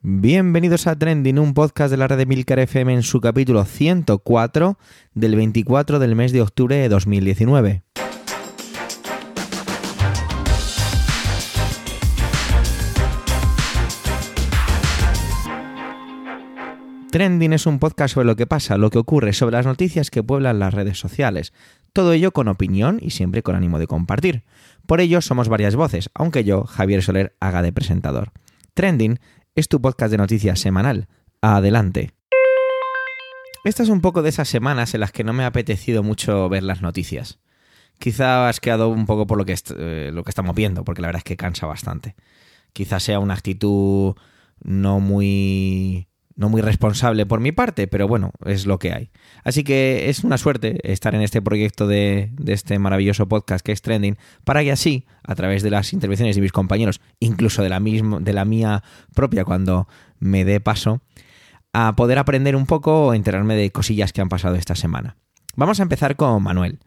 Bienvenidos 0.00 0.86
a 0.86 0.96
Trending, 0.96 1.40
un 1.40 1.54
podcast 1.54 1.90
de 1.90 1.96
la 1.96 2.06
red 2.06 2.18
de 2.18 2.26
Milcar 2.26 2.60
FM 2.60 2.94
en 2.94 3.02
su 3.02 3.20
capítulo 3.20 3.64
104 3.64 4.78
del 5.14 5.34
24 5.34 5.98
del 5.98 6.14
mes 6.14 6.30
de 6.30 6.40
octubre 6.40 6.76
de 6.76 6.88
2019. 6.88 7.82
Trending 17.10 17.52
es 17.52 17.66
un 17.66 17.80
podcast 17.80 18.14
sobre 18.14 18.26
lo 18.26 18.36
que 18.36 18.46
pasa, 18.46 18.78
lo 18.78 18.90
que 18.90 18.98
ocurre, 18.98 19.32
sobre 19.32 19.56
las 19.56 19.66
noticias 19.66 20.10
que 20.10 20.22
pueblan 20.22 20.60
las 20.60 20.74
redes 20.74 21.00
sociales. 21.00 21.52
Todo 21.92 22.12
ello 22.12 22.30
con 22.30 22.46
opinión 22.46 23.00
y 23.02 23.10
siempre 23.10 23.42
con 23.42 23.56
ánimo 23.56 23.80
de 23.80 23.88
compartir. 23.88 24.44
Por 24.86 25.00
ello 25.00 25.20
somos 25.20 25.48
varias 25.48 25.74
voces, 25.74 26.08
aunque 26.14 26.44
yo, 26.44 26.62
Javier 26.62 27.02
Soler, 27.02 27.34
haga 27.40 27.62
de 27.62 27.72
presentador. 27.72 28.30
Trending 28.74 29.18
es 29.58 29.68
tu 29.68 29.80
podcast 29.80 30.12
de 30.12 30.18
noticias 30.18 30.60
semanal. 30.60 31.08
Adelante. 31.42 32.12
Esta 33.64 33.82
es 33.82 33.88
un 33.88 34.00
poco 34.00 34.22
de 34.22 34.28
esas 34.28 34.48
semanas 34.48 34.94
en 34.94 35.00
las 35.00 35.10
que 35.10 35.24
no 35.24 35.32
me 35.32 35.42
ha 35.42 35.48
apetecido 35.48 36.04
mucho 36.04 36.48
ver 36.48 36.62
las 36.62 36.80
noticias. 36.80 37.40
Quizá 37.98 38.48
has 38.48 38.60
quedado 38.60 38.88
un 38.88 39.04
poco 39.04 39.26
por 39.26 39.36
lo 39.36 39.44
que, 39.44 39.56
eh, 39.76 40.10
lo 40.12 40.22
que 40.22 40.30
estamos 40.30 40.54
viendo, 40.54 40.84
porque 40.84 41.02
la 41.02 41.08
verdad 41.08 41.18
es 41.18 41.24
que 41.24 41.36
cansa 41.36 41.66
bastante. 41.66 42.14
Quizá 42.72 43.00
sea 43.00 43.18
una 43.18 43.34
actitud 43.34 44.14
no 44.62 45.00
muy 45.00 46.07
no 46.38 46.48
muy 46.48 46.62
responsable 46.62 47.26
por 47.26 47.40
mi 47.40 47.50
parte, 47.50 47.88
pero 47.88 48.06
bueno, 48.06 48.30
es 48.46 48.64
lo 48.64 48.78
que 48.78 48.92
hay. 48.92 49.10
Así 49.42 49.64
que 49.64 50.08
es 50.08 50.22
una 50.22 50.38
suerte 50.38 50.78
estar 50.90 51.16
en 51.16 51.20
este 51.20 51.42
proyecto 51.42 51.88
de, 51.88 52.30
este 52.46 52.78
maravilloso 52.78 53.28
podcast 53.28 53.66
que 53.66 53.72
es 53.72 53.82
Trending, 53.82 54.16
para 54.44 54.62
que 54.62 54.70
así, 54.70 55.04
a 55.24 55.34
través 55.34 55.64
de 55.64 55.70
las 55.70 55.92
intervenciones 55.92 56.36
de 56.36 56.42
mis 56.42 56.52
compañeros, 56.52 57.00
incluso 57.18 57.60
de 57.64 57.68
la, 57.68 57.80
misma, 57.80 58.20
de 58.20 58.32
la 58.32 58.44
mía 58.44 58.84
propia 59.14 59.44
cuando 59.44 59.88
me 60.20 60.44
dé 60.44 60.60
paso, 60.60 61.02
a 61.72 61.96
poder 61.96 62.18
aprender 62.18 62.54
un 62.54 62.66
poco 62.66 63.06
o 63.06 63.14
enterarme 63.14 63.56
de 63.56 63.72
cosillas 63.72 64.12
que 64.12 64.20
han 64.20 64.28
pasado 64.28 64.54
esta 64.54 64.76
semana. 64.76 65.16
Vamos 65.56 65.80
a 65.80 65.82
empezar 65.82 66.14
con 66.14 66.40
Manuel 66.40 66.78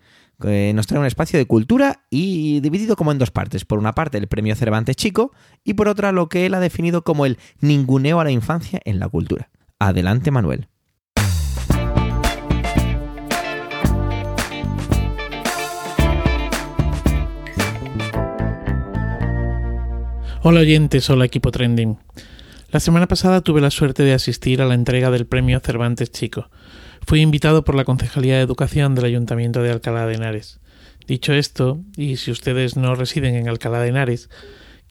que 0.41 0.73
nos 0.73 0.87
trae 0.87 0.99
un 0.99 1.05
espacio 1.05 1.39
de 1.39 1.45
cultura 1.45 2.03
y 2.09 2.59
dividido 2.59 2.97
como 2.97 3.11
en 3.13 3.19
dos 3.19 3.31
partes. 3.31 3.63
Por 3.63 3.79
una 3.79 3.93
parte 3.93 4.17
el 4.17 4.27
premio 4.27 4.55
Cervantes 4.55 4.97
Chico 4.97 5.31
y 5.63 5.75
por 5.75 5.87
otra 5.87 6.11
lo 6.11 6.27
que 6.27 6.45
él 6.45 6.53
ha 6.53 6.59
definido 6.59 7.03
como 7.03 7.25
el 7.25 7.37
ninguneo 7.61 8.19
a 8.19 8.25
la 8.25 8.31
infancia 8.31 8.81
en 8.83 8.99
la 8.99 9.07
cultura. 9.07 9.49
Adelante 9.79 10.31
Manuel. 10.31 10.67
Hola 20.43 20.61
oyentes, 20.61 21.07
hola 21.09 21.25
equipo 21.25 21.51
trending. 21.51 21.99
La 22.71 22.79
semana 22.79 23.07
pasada 23.07 23.41
tuve 23.41 23.61
la 23.61 23.69
suerte 23.69 24.01
de 24.01 24.13
asistir 24.13 24.61
a 24.61 24.65
la 24.65 24.73
entrega 24.73 25.11
del 25.11 25.27
premio 25.27 25.59
Cervantes 25.59 26.11
Chico 26.11 26.49
Fui 27.05 27.21
invitado 27.21 27.63
por 27.63 27.75
la 27.75 27.83
Concejalía 27.83 28.37
de 28.37 28.41
Educación 28.41 28.95
del 28.95 29.05
Ayuntamiento 29.05 29.61
de 29.61 29.71
Alcalá 29.71 30.05
de 30.05 30.15
Henares. 30.15 30.59
Dicho 31.07 31.33
esto, 31.33 31.79
y 31.97 32.17
si 32.17 32.31
ustedes 32.31 32.77
no 32.77 32.95
residen 32.95 33.35
en 33.35 33.49
Alcalá 33.49 33.81
de 33.81 33.89
Henares, 33.89 34.29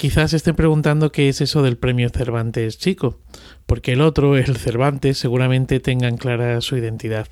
quizás 0.00 0.32
estén 0.32 0.56
preguntando 0.56 1.12
qué 1.12 1.28
es 1.28 1.42
eso 1.42 1.62
del 1.62 1.76
premio 1.76 2.08
Cervantes 2.08 2.78
chico 2.78 3.20
porque 3.70 3.92
el 3.92 4.00
otro, 4.00 4.36
el 4.36 4.56
Cervantes, 4.56 5.16
seguramente 5.16 5.78
tengan 5.78 6.16
clara 6.16 6.60
su 6.60 6.76
identidad. 6.76 7.28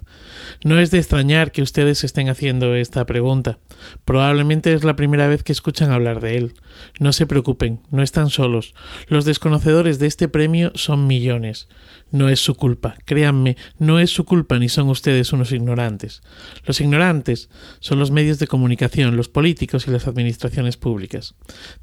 No 0.62 0.78
es 0.78 0.92
de 0.92 0.98
extrañar 0.98 1.50
que 1.50 1.62
ustedes 1.62 2.05
estén 2.05 2.28
haciendo 2.28 2.77
esta 2.77 3.05
pregunta. 3.06 3.58
Probablemente 4.05 4.72
es 4.72 4.84
la 4.84 4.94
primera 4.94 5.27
vez 5.27 5.42
que 5.42 5.50
escuchan 5.50 5.91
hablar 5.91 6.20
de 6.20 6.36
él. 6.36 6.55
No 7.00 7.12
se 7.12 7.27
preocupen, 7.27 7.80
no 7.91 8.05
están 8.05 8.30
solos. 8.30 8.74
Los 9.08 9.24
desconocedores 9.24 9.98
de 9.98 10.06
este 10.06 10.28
premio 10.28 10.70
son 10.77 11.08
millones. 11.08 11.66
No 12.12 12.28
es 12.28 12.39
su 12.39 12.55
culpa, 12.55 12.94
créanme, 13.05 13.56
no 13.78 13.98
es 13.98 14.11
su 14.11 14.24
culpa 14.24 14.58
ni 14.58 14.69
son 14.69 14.89
ustedes 14.89 15.33
unos 15.33 15.52
ignorantes. 15.52 16.22
Los 16.64 16.80
ignorantes 16.80 17.51
son 17.80 17.98
los 17.98 18.12
medios 18.12 18.39
de 18.39 18.46
comunicación, 18.46 19.17
los 19.17 19.28
políticos 19.28 19.89
y 19.89 19.90
las 19.90 20.07
administraciones 20.07 20.77
públicas. 20.77 21.34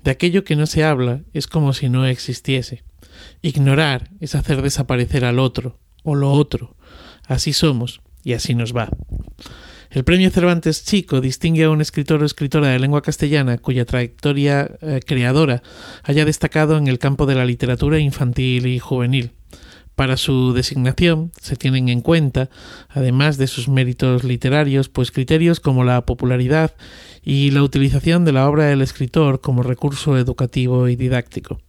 De 0.02 0.12
aquello 0.12 0.46
que 0.46 0.56
no 0.56 0.66
se 0.66 0.75
habla 0.84 1.22
es 1.34 1.48
como 1.48 1.74
si 1.74 1.90
no 1.90 2.06
existiese. 2.06 2.84
Ignorar 3.42 4.10
es 4.20 4.36
hacer 4.36 4.62
desaparecer 4.62 5.26
al 5.26 5.40
otro 5.40 5.80
o 6.04 6.16
lo 6.16 6.32
otro. 6.32 6.76
Así 7.28 7.54
somos 7.54 8.02
y 8.24 8.34
así 8.34 8.56
nos 8.56 8.76
va. 8.76 8.90
El 9.90 10.04
premio 10.04 10.30
Cervantes 10.30 10.84
Chico 10.84 11.22
distingue 11.22 11.64
a 11.64 11.70
un 11.70 11.80
escritor 11.80 12.22
o 12.22 12.26
escritora 12.26 12.68
de 12.68 12.80
lengua 12.80 13.02
castellana 13.02 13.58
cuya 13.58 13.86
trayectoria 13.86 14.70
eh, 14.82 15.00
creadora 15.06 15.64
haya 16.04 16.26
destacado 16.26 16.78
en 16.78 16.88
el 16.88 17.00
campo 17.00 17.26
de 17.26 17.36
la 17.36 17.46
literatura 17.46 18.00
infantil 18.00 18.66
y 18.68 18.80
juvenil. 18.80 19.32
Para 19.96 20.18
su 20.18 20.54
designación 20.54 21.32
se 21.40 21.56
tienen 21.56 21.88
en 21.88 22.02
cuenta, 22.02 22.50
además 22.90 23.38
de 23.38 23.48
sus 23.48 23.70
méritos 23.70 24.26
literarios, 24.26 24.90
pues 24.90 25.12
criterios 25.12 25.62
como 25.62 25.86
la 25.86 26.06
popularidad 26.06 26.74
y 27.24 27.52
la 27.52 27.64
utilización 27.64 28.26
de 28.26 28.34
la 28.34 28.50
obra 28.50 28.66
del 28.66 28.82
escritor 28.82 29.40
como 29.40 29.64
recurso 29.64 30.18
educativo 30.18 30.90
y 30.90 30.98
didáctico. 30.98 31.60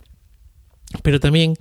Pero 1.03 1.21
también 1.21 1.55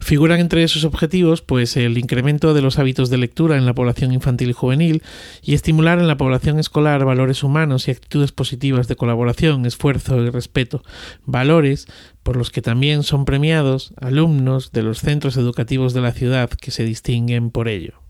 figuran 0.00 0.40
entre 0.40 0.62
esos 0.62 0.84
objetivos 0.84 1.42
pues 1.42 1.76
el 1.76 1.98
incremento 1.98 2.54
de 2.54 2.62
los 2.62 2.78
hábitos 2.78 3.10
de 3.10 3.18
lectura 3.18 3.56
en 3.56 3.66
la 3.66 3.74
población 3.74 4.12
infantil 4.12 4.50
y 4.50 4.52
juvenil 4.52 5.02
y 5.42 5.54
estimular 5.54 5.98
en 5.98 6.08
la 6.08 6.16
población 6.16 6.58
escolar 6.58 7.04
valores 7.04 7.42
humanos 7.42 7.88
y 7.88 7.90
actitudes 7.90 8.32
positivas 8.32 8.88
de 8.88 8.96
colaboración, 8.96 9.66
esfuerzo 9.66 10.22
y 10.22 10.30
respeto, 10.30 10.82
valores 11.24 11.86
por 12.22 12.36
los 12.36 12.50
que 12.50 12.62
también 12.62 13.02
son 13.02 13.24
premiados 13.24 13.94
alumnos 14.00 14.72
de 14.72 14.82
los 14.82 15.00
centros 15.00 15.36
educativos 15.36 15.94
de 15.94 16.00
la 16.00 16.12
ciudad 16.12 16.50
que 16.50 16.70
se 16.70 16.84
distinguen 16.84 17.50
por 17.50 17.68
ello. 17.68 18.00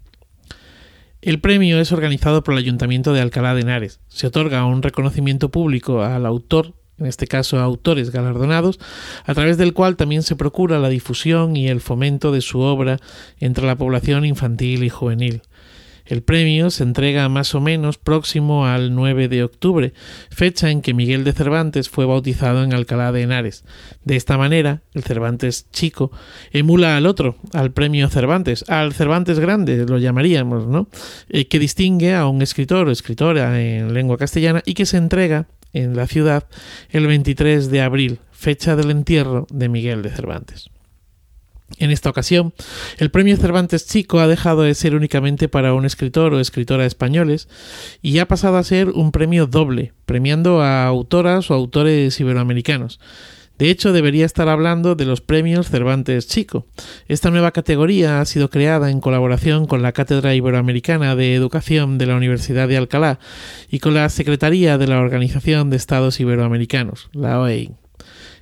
El 1.24 1.40
premio 1.40 1.80
es 1.80 1.90
organizado 1.90 2.44
por 2.44 2.52
el 2.52 2.58
Ayuntamiento 2.58 3.14
de 3.14 3.22
Alcalá 3.22 3.54
de 3.54 3.62
Henares. 3.62 3.98
Se 4.08 4.26
otorga 4.26 4.66
un 4.66 4.82
reconocimiento 4.82 5.50
público 5.50 6.02
al 6.02 6.26
autor 6.26 6.74
en 6.98 7.06
este 7.06 7.26
caso 7.26 7.58
autores 7.58 8.10
galardonados, 8.10 8.78
a 9.24 9.34
través 9.34 9.58
del 9.58 9.72
cual 9.72 9.96
también 9.96 10.22
se 10.22 10.36
procura 10.36 10.78
la 10.78 10.88
difusión 10.88 11.56
y 11.56 11.68
el 11.68 11.80
fomento 11.80 12.32
de 12.32 12.40
su 12.40 12.60
obra 12.60 12.98
entre 13.40 13.66
la 13.66 13.76
población 13.76 14.24
infantil 14.24 14.84
y 14.84 14.88
juvenil. 14.88 15.42
El 16.06 16.22
premio 16.22 16.70
se 16.70 16.82
entrega 16.82 17.30
más 17.30 17.54
o 17.54 17.62
menos 17.62 17.96
próximo 17.96 18.66
al 18.66 18.94
9 18.94 19.28
de 19.28 19.42
octubre, 19.42 19.94
fecha 20.28 20.70
en 20.70 20.82
que 20.82 20.92
Miguel 20.92 21.24
de 21.24 21.32
Cervantes 21.32 21.88
fue 21.88 22.04
bautizado 22.04 22.62
en 22.62 22.74
Alcalá 22.74 23.10
de 23.10 23.22
Henares. 23.22 23.64
De 24.04 24.14
esta 24.14 24.36
manera, 24.36 24.82
el 24.92 25.02
Cervantes 25.02 25.66
chico 25.72 26.12
emula 26.52 26.98
al 26.98 27.06
otro, 27.06 27.36
al 27.54 27.72
premio 27.72 28.10
Cervantes, 28.10 28.68
al 28.68 28.92
Cervantes 28.92 29.38
grande, 29.38 29.86
lo 29.86 29.96
llamaríamos, 29.96 30.66
¿no? 30.66 30.88
Eh, 31.30 31.48
que 31.48 31.58
distingue 31.58 32.14
a 32.14 32.26
un 32.26 32.42
escritor 32.42 32.86
o 32.86 32.90
escritora 32.90 33.58
en 33.58 33.94
lengua 33.94 34.18
castellana 34.18 34.62
y 34.66 34.74
que 34.74 34.84
se 34.84 34.98
entrega 34.98 35.46
en 35.74 35.94
la 35.94 36.06
ciudad 36.06 36.46
el 36.88 37.06
23 37.06 37.70
de 37.70 37.82
abril, 37.82 38.20
fecha 38.32 38.76
del 38.76 38.90
entierro 38.90 39.46
de 39.50 39.68
Miguel 39.68 40.00
de 40.00 40.10
Cervantes. 40.10 40.70
En 41.78 41.90
esta 41.90 42.10
ocasión, 42.10 42.54
el 42.98 43.10
premio 43.10 43.36
Cervantes 43.36 43.86
Chico 43.86 44.20
ha 44.20 44.28
dejado 44.28 44.62
de 44.62 44.74
ser 44.74 44.94
únicamente 44.94 45.48
para 45.48 45.74
un 45.74 45.84
escritor 45.84 46.32
o 46.32 46.40
escritora 46.40 46.86
españoles 46.86 47.48
y 48.00 48.18
ha 48.18 48.28
pasado 48.28 48.58
a 48.58 48.64
ser 48.64 48.90
un 48.90 49.12
premio 49.12 49.46
doble, 49.46 49.92
premiando 50.06 50.62
a 50.62 50.86
autoras 50.86 51.50
o 51.50 51.54
autores 51.54 52.20
iberoamericanos. 52.20 53.00
De 53.58 53.70
hecho, 53.70 53.92
debería 53.92 54.26
estar 54.26 54.48
hablando 54.48 54.94
de 54.96 55.04
los 55.04 55.20
premios 55.20 55.68
Cervantes 55.68 56.26
Chico. 56.26 56.66
Esta 57.06 57.30
nueva 57.30 57.52
categoría 57.52 58.20
ha 58.20 58.24
sido 58.24 58.50
creada 58.50 58.90
en 58.90 59.00
colaboración 59.00 59.66
con 59.66 59.82
la 59.82 59.92
Cátedra 59.92 60.34
Iberoamericana 60.34 61.14
de 61.14 61.34
Educación 61.34 61.98
de 61.98 62.06
la 62.06 62.16
Universidad 62.16 62.66
de 62.66 62.76
Alcalá 62.76 63.20
y 63.70 63.78
con 63.78 63.94
la 63.94 64.08
Secretaría 64.08 64.76
de 64.76 64.88
la 64.88 64.98
Organización 64.98 65.70
de 65.70 65.76
Estados 65.76 66.18
Iberoamericanos, 66.18 67.10
la 67.12 67.40
OEI. 67.40 67.83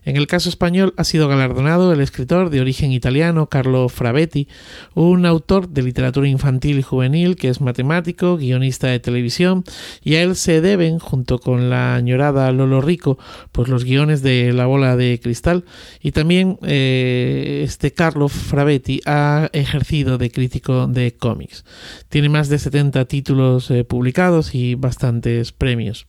En 0.05 0.17
el 0.17 0.27
caso 0.27 0.49
español 0.49 0.95
ha 0.97 1.05
sido 1.05 1.29
galardonado 1.29 1.93
el 1.93 2.01
escritor 2.01 2.51
de 2.51 2.61
origen 2.61 2.91
italiano 2.93 3.47
Carlo 3.49 3.89
Frabetti, 3.89 4.49
un 4.95 5.27
autor 5.27 5.69
de 5.69 5.83
literatura 5.83 6.27
infantil 6.27 6.79
y 6.79 6.83
juvenil 6.83 7.37
que 7.37 7.49
es 7.49 7.61
matemático, 7.61 8.37
guionista 8.37 8.89
de 8.89 8.99
televisión, 8.99 9.65
y 10.03 10.17
a 10.17 10.23
él 10.23 10.35
se 10.35 10.61
deben, 10.61 10.99
junto 10.99 11.39
con 11.39 11.71
la 11.71 11.95
añorada 11.95 12.51
Lolo 12.51 12.81
Rico, 12.81 13.19
pues 13.53 13.69
los 13.69 13.85
guiones 13.85 14.23
de 14.23 14.53
La 14.53 14.67
bola 14.67 14.97
de 14.97 15.21
cristal, 15.23 15.65
y 16.01 16.11
también 16.13 16.59
eh, 16.63 17.63
este 17.65 17.93
Carlo 17.93 18.29
Frabetti 18.29 19.01
ha 19.07 19.51
ejercido 19.53 20.19
de 20.19 20.31
crítico 20.31 20.89
de 20.89 21.15
cómics. 21.15 21.65
Tiene 22.09 22.29
más 22.29 22.49
de 22.49 22.59
70 22.59 23.05
títulos 23.05 23.71
eh, 23.71 23.85
publicados 23.85 24.55
y 24.55 24.75
bastantes 24.75 25.53
premios. 25.53 26.07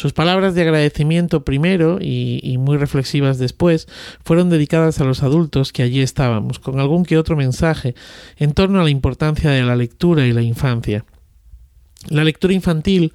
Sus 0.00 0.14
palabras 0.14 0.54
de 0.54 0.62
agradecimiento 0.62 1.44
primero 1.44 1.98
y, 2.00 2.56
muy 2.56 2.78
reflexivas 2.78 3.36
después 3.36 3.86
fueron 4.24 4.48
dedicadas 4.48 4.98
a 4.98 5.04
los 5.04 5.22
adultos 5.22 5.74
que 5.74 5.82
allí 5.82 6.00
estábamos, 6.00 6.58
con 6.58 6.80
algún 6.80 7.04
que 7.04 7.18
otro 7.18 7.36
mensaje 7.36 7.94
en 8.38 8.54
torno 8.54 8.80
a 8.80 8.84
la 8.84 8.88
importancia 8.88 9.50
de 9.50 9.62
la 9.62 9.76
lectura 9.76 10.26
y 10.26 10.32
la 10.32 10.40
infancia. 10.40 11.04
La 12.08 12.24
lectura 12.24 12.54
infantil 12.54 13.12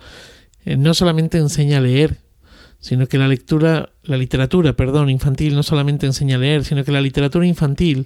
eh, 0.64 0.78
no 0.78 0.94
solamente 0.94 1.40
enseña 1.40 1.80
a 1.80 1.82
leer, 1.82 2.18
sino 2.80 3.08
que 3.08 3.18
la 3.18 3.28
lectura, 3.28 3.90
la 4.04 4.18
literatura, 4.18 4.74
perdón, 4.74 5.10
infantil 5.10 5.56
no 5.56 5.64
solamente 5.64 6.06
enseña 6.06 6.36
a 6.36 6.40
leer, 6.40 6.66
sino 6.66 6.84
que 6.84 6.92
la 6.92 7.02
literatura 7.02 7.48
infantil 7.48 8.06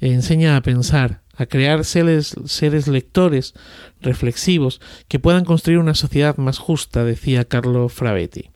enseña 0.00 0.56
a 0.56 0.62
pensar, 0.62 1.20
a 1.36 1.46
crear 1.46 1.84
seres, 1.84 2.88
lectores 2.88 3.54
reflexivos 4.00 4.80
que 5.08 5.18
puedan 5.18 5.44
construir 5.44 5.78
una 5.78 5.94
sociedad 5.94 6.36
más 6.36 6.58
justa, 6.58 7.04
decía 7.04 7.44
Carlo 7.44 7.88
Fravetti. 7.88 8.50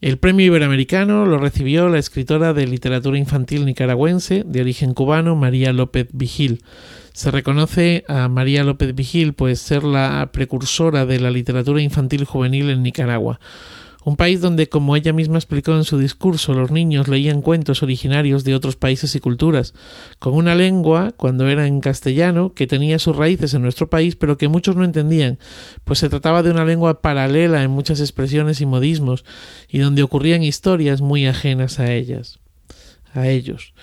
El 0.00 0.18
premio 0.18 0.46
iberoamericano 0.46 1.24
lo 1.24 1.38
recibió 1.38 1.88
la 1.88 1.98
escritora 1.98 2.52
de 2.52 2.66
literatura 2.66 3.18
infantil 3.18 3.64
nicaragüense 3.64 4.44
de 4.46 4.60
origen 4.60 4.92
cubano 4.92 5.36
María 5.36 5.72
López 5.72 6.08
Vigil. 6.12 6.62
Se 7.14 7.30
reconoce 7.30 8.04
a 8.06 8.28
María 8.28 8.62
López 8.62 8.94
Vigil 8.94 9.32
pues 9.32 9.58
ser 9.58 9.84
la 9.84 10.28
precursora 10.32 11.06
de 11.06 11.18
la 11.18 11.30
literatura 11.30 11.80
infantil 11.80 12.24
juvenil 12.24 12.68
en 12.68 12.82
Nicaragua 12.82 13.40
un 14.06 14.14
país 14.14 14.40
donde, 14.40 14.68
como 14.68 14.94
ella 14.94 15.12
misma 15.12 15.36
explicó 15.36 15.74
en 15.74 15.82
su 15.82 15.98
discurso, 15.98 16.54
los 16.54 16.70
niños 16.70 17.08
leían 17.08 17.42
cuentos 17.42 17.82
originarios 17.82 18.44
de 18.44 18.54
otros 18.54 18.76
países 18.76 19.16
y 19.16 19.18
culturas, 19.18 19.74
con 20.20 20.34
una 20.34 20.54
lengua, 20.54 21.12
cuando 21.16 21.48
era 21.48 21.66
en 21.66 21.80
castellano, 21.80 22.54
que 22.54 22.68
tenía 22.68 23.00
sus 23.00 23.16
raíces 23.16 23.52
en 23.54 23.62
nuestro 23.62 23.90
país, 23.90 24.14
pero 24.14 24.38
que 24.38 24.46
muchos 24.46 24.76
no 24.76 24.84
entendían, 24.84 25.40
pues 25.82 25.98
se 25.98 26.08
trataba 26.08 26.44
de 26.44 26.52
una 26.52 26.64
lengua 26.64 27.02
paralela 27.02 27.64
en 27.64 27.72
muchas 27.72 27.98
expresiones 27.98 28.60
y 28.60 28.66
modismos, 28.66 29.24
y 29.68 29.80
donde 29.80 30.04
ocurrían 30.04 30.44
historias 30.44 31.00
muy 31.00 31.26
ajenas 31.26 31.80
a 31.80 31.92
ellas, 31.92 32.38
a 33.12 33.26
ellos. 33.26 33.74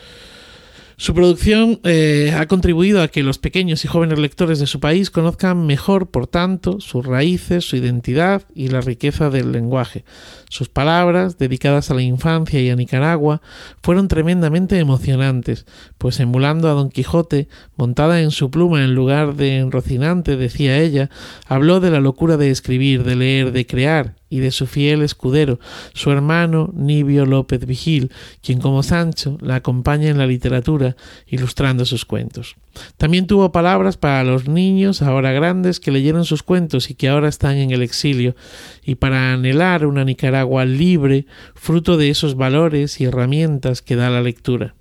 Su 0.98 1.14
producción 1.14 1.80
eh, 1.84 2.34
ha 2.38 2.46
contribuido 2.46 3.02
a 3.02 3.08
que 3.08 3.24
los 3.24 3.40
pequeños 3.40 3.84
y 3.84 3.88
jóvenes 3.88 4.20
lectores 4.20 4.60
de 4.60 4.68
su 4.68 4.80
país 4.80 5.10
conozcan 5.10 5.66
mejor, 5.66 6.08
por 6.12 6.28
tanto, 6.28 6.80
sus 6.80 7.06
raíces, 7.06 7.66
su 7.66 7.76
identidad 7.76 8.44
y 8.54 8.68
la 8.68 8.82
riqueza 8.82 9.30
del 9.30 9.52
lenguaje. 9.52 10.06
Sus 10.50 10.70
palabras, 10.70 11.38
dedicadas 11.38 11.90
a 11.90 11.96
la 11.96 12.04
infancia 12.04 12.62
y 12.62 12.70
a 12.70 12.76
Nicaragua, 12.76 13.42
fueron 13.82 14.08
tremendamente 14.08 14.78
emocionantes, 14.78 15.66
pues 15.98 16.20
emulando 16.20 16.70
a 16.70 16.74
Don 16.74 16.90
Quijote, 16.90 17.48
montada 17.76 18.22
en 18.22 18.32
su 18.32 18.52
pluma 18.52 18.84
en 18.84 18.94
lugar 18.94 19.36
de 19.36 19.58
en 19.58 19.72
Rocinante, 19.72 20.38
decía 20.38 20.78
ella, 20.80 21.10
habló 21.48 21.80
de 21.80 21.92
la 21.92 22.00
locura 22.00 22.38
de 22.38 22.52
escribir, 22.52 23.04
de 23.04 23.16
leer, 23.16 23.52
de 23.52 23.66
crear, 23.66 24.16
y 24.34 24.40
de 24.40 24.50
su 24.50 24.66
fiel 24.66 25.04
escudero, 25.04 25.60
su 25.94 26.10
hermano 26.10 26.72
Nibio 26.74 27.28
López 27.28 27.68
Vigil, 27.68 28.12
quien 28.42 28.60
como 28.60 28.82
Sancho 28.82 29.38
la 29.42 29.58
acompaña 29.58 30.10
en 30.10 30.18
la 30.18 30.26
literatura, 30.26 30.96
ilustrando 31.28 31.86
sus 31.86 32.04
cuentos. 32.04 32.56
También 32.98 33.28
tuvo 33.28 33.52
palabras 33.52 33.96
para 33.96 34.24
los 34.24 34.48
niños 34.48 35.04
ahora 35.04 35.34
grandes 35.34 35.80
que 35.80 35.92
leyeron 35.92 36.26
sus 36.26 36.42
cuentos 36.42 36.90
y 36.90 36.96
que 36.96 37.10
ahora 37.10 37.30
están 37.30 37.58
en 37.58 37.70
el 37.70 37.84
exilio, 37.84 38.36
y 38.84 38.96
para 38.96 39.34
anhelar 39.34 39.86
una 39.86 40.04
Nicaragua 40.04 40.66
libre, 40.66 41.28
fruto 41.54 41.96
de 41.96 42.10
esos 42.10 42.34
valores 42.34 43.00
y 43.00 43.04
herramientas 43.04 43.84
que 43.84 43.96
da 43.96 44.10
la 44.10 44.24
lectura. 44.24 44.74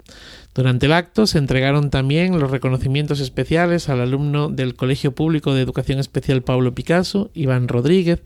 Durante 0.55 0.85
el 0.87 0.93
acto 0.93 1.27
se 1.27 1.39
entregaron 1.39 1.89
también 1.89 2.39
los 2.39 2.51
reconocimientos 2.51 3.21
especiales 3.21 3.89
al 3.89 4.01
alumno 4.01 4.51
del 4.51 4.75
Colegio 4.75 5.15
Público 5.15 5.55
de 5.55 5.63
Educación 5.63 5.99
Especial 5.99 6.43
Pablo 6.43 6.75
Picasso, 6.75 7.31
Iván 7.33 7.69
Rodríguez, 7.69 8.23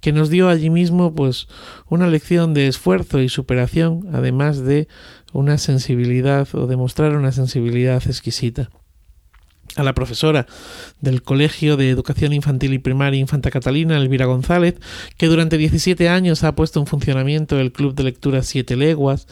que 0.00 0.12
nos 0.12 0.28
dio 0.28 0.48
allí 0.48 0.68
mismo 0.68 1.14
pues 1.14 1.48
una 1.88 2.08
lección 2.08 2.52
de 2.52 2.66
esfuerzo 2.66 3.20
y 3.20 3.30
superación, 3.30 4.06
además 4.12 4.62
de 4.64 4.86
una 5.32 5.56
sensibilidad 5.56 6.46
o 6.54 6.66
demostrar 6.66 7.16
una 7.16 7.32
sensibilidad 7.32 8.02
exquisita 8.06 8.68
a 9.76 9.82
la 9.82 9.94
profesora 9.94 10.46
del 11.00 11.22
Colegio 11.22 11.76
de 11.76 11.90
Educación 11.90 12.32
Infantil 12.32 12.74
y 12.74 12.78
Primaria 12.78 13.20
Infanta 13.20 13.50
Catalina, 13.50 13.96
Elvira 13.96 14.26
González, 14.26 14.76
que 15.16 15.26
durante 15.26 15.58
17 15.58 16.08
años 16.08 16.44
ha 16.44 16.54
puesto 16.54 16.80
en 16.80 16.86
funcionamiento 16.86 17.58
el 17.58 17.72
Club 17.72 17.94
de 17.94 18.04
Lectura 18.04 18.42
Siete 18.42 18.76
Leguas 18.76 19.26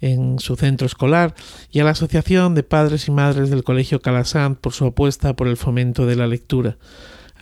en 0.00 0.38
su 0.38 0.56
centro 0.56 0.86
escolar, 0.86 1.34
y 1.70 1.80
a 1.80 1.84
la 1.84 1.90
Asociación 1.90 2.54
de 2.54 2.64
Padres 2.64 3.06
y 3.08 3.10
Madres 3.12 3.50
del 3.50 3.64
Colegio 3.64 4.00
Calasant 4.00 4.58
por 4.58 4.72
su 4.72 4.84
apuesta 4.84 5.34
por 5.36 5.46
el 5.46 5.56
fomento 5.56 6.06
de 6.06 6.16
la 6.16 6.26
lectura. 6.26 6.76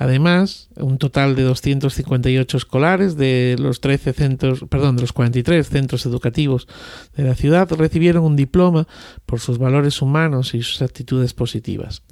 Además, 0.01 0.71
un 0.77 0.97
total 0.97 1.37
de 1.37 1.43
258 1.43 2.57
escolares 2.57 3.19
de 3.19 3.57
los 3.59 3.83
13 3.83 4.15
centros, 4.15 4.65
perdón, 4.71 4.97
de 4.97 5.03
los 5.03 5.13
43 5.13 5.69
centros 5.69 6.07
educativos 6.07 6.67
de 7.15 7.25
la 7.25 7.35
ciudad 7.35 7.71
recibieron 7.71 8.25
un 8.25 8.35
diploma 8.35 8.89
por 9.27 9.41
sus 9.41 9.59
valores 9.59 10.01
humanos 10.01 10.55
y 10.55 10.63
sus 10.63 10.81
actitudes 10.81 11.35
positivas. 11.35 12.03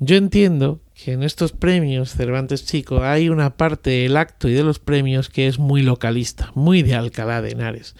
Yo 0.00 0.16
entiendo 0.16 0.80
que 0.94 1.12
en 1.12 1.22
estos 1.22 1.52
premios 1.52 2.12
Cervantes 2.12 2.66
Chico 2.66 3.04
hay 3.04 3.28
una 3.28 3.56
parte 3.56 3.90
del 3.90 4.16
acto 4.16 4.48
y 4.48 4.54
de 4.54 4.64
los 4.64 4.80
premios 4.80 5.28
que 5.28 5.46
es 5.46 5.60
muy 5.60 5.82
localista, 5.82 6.50
muy 6.56 6.82
de 6.82 6.96
Alcalá 6.96 7.40
de 7.40 7.50
Henares. 7.50 7.94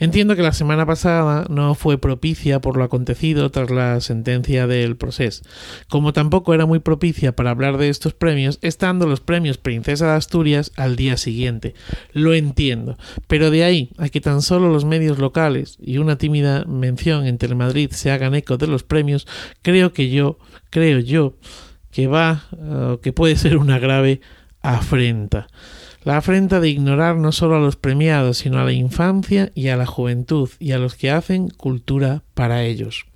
Entiendo 0.00 0.34
que 0.34 0.42
la 0.42 0.54
semana 0.54 0.86
pasada 0.86 1.44
no 1.50 1.74
fue 1.74 1.98
propicia 1.98 2.62
por 2.62 2.78
lo 2.78 2.84
acontecido 2.84 3.50
tras 3.50 3.70
la 3.70 4.00
sentencia 4.00 4.66
del 4.66 4.96
proceso, 4.96 5.42
como 5.90 6.14
tampoco 6.14 6.54
era 6.54 6.64
muy 6.64 6.78
propicia 6.78 7.36
para 7.36 7.50
hablar 7.50 7.76
de 7.76 7.90
estos 7.90 8.14
premios 8.14 8.58
estando 8.62 9.06
los 9.06 9.20
premios 9.20 9.58
Princesa 9.58 10.06
de 10.06 10.12
Asturias 10.12 10.72
al 10.76 10.96
día 10.96 11.18
siguiente. 11.18 11.74
Lo 12.12 12.32
entiendo, 12.32 12.96
pero 13.26 13.50
de 13.50 13.62
ahí 13.62 13.90
a 13.98 14.08
que 14.08 14.22
tan 14.22 14.40
solo 14.40 14.70
los 14.70 14.86
medios 14.86 15.18
locales 15.18 15.76
y 15.78 15.98
una 15.98 16.16
tímida 16.16 16.64
mención 16.64 17.26
en 17.26 17.36
Telemadrid 17.36 17.90
se 17.90 18.10
hagan 18.10 18.34
eco 18.34 18.56
de 18.56 18.68
los 18.68 18.82
premios, 18.82 19.26
creo 19.60 19.92
que 19.92 20.08
yo, 20.08 20.38
creo 20.70 21.00
yo, 21.00 21.34
que 21.90 22.06
va, 22.06 22.44
uh, 22.52 22.96
que 23.02 23.12
puede 23.12 23.36
ser 23.36 23.58
una 23.58 23.78
grave 23.78 24.22
afrenta 24.62 25.46
la 26.02 26.16
afrenta 26.16 26.60
de 26.60 26.68
ignorar 26.68 27.16
no 27.16 27.32
solo 27.32 27.56
a 27.56 27.60
los 27.60 27.76
premiados, 27.76 28.38
sino 28.38 28.58
a 28.58 28.64
la 28.64 28.72
infancia 28.72 29.52
y 29.54 29.68
a 29.68 29.76
la 29.76 29.86
juventud 29.86 30.48
y 30.58 30.72
a 30.72 30.78
los 30.78 30.94
que 30.94 31.10
hacen 31.10 31.48
cultura 31.48 32.22
para 32.34 32.64
ellos. 32.64 33.06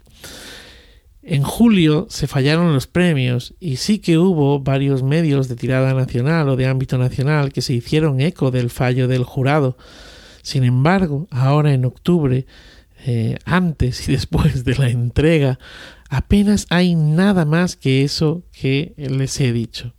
En 1.23 1.43
julio 1.43 2.07
se 2.11 2.27
fallaron 2.27 2.75
los 2.75 2.87
premios 2.87 3.55
y 3.59 3.77
sí 3.77 3.99
que 3.99 4.19
hubo 4.19 4.61
varios 4.61 5.03
medios 5.03 5.49
de 5.49 5.57
tirada 5.57 5.95
nacional 5.95 6.51
o 6.51 6.57
de 6.57 6.67
ámbito 6.67 6.99
nacional 6.99 7.51
que 7.51 7.63
se 7.63 7.73
hicieron 7.73 8.21
eco 8.21 8.51
del 8.51 8.69
fallo 8.69 9.09
del 9.09 9.25
jurado. 9.25 9.79
Sin 10.43 10.65
embargo, 10.65 11.27
ahora 11.31 11.73
en 11.73 11.87
octubre, 11.87 12.47
eh, 13.07 13.39
antes 13.47 14.07
y 14.07 14.13
después 14.13 14.65
de 14.65 14.75
la 14.75 14.91
entrega, 14.91 15.59
apenas 16.11 16.67
hay 16.69 16.95
nada 16.95 17.47
más 17.47 17.77
que 17.77 18.05
eso 18.05 18.43
que 18.53 18.93
les 18.99 19.41
he 19.41 19.55
dicho. 19.55 19.95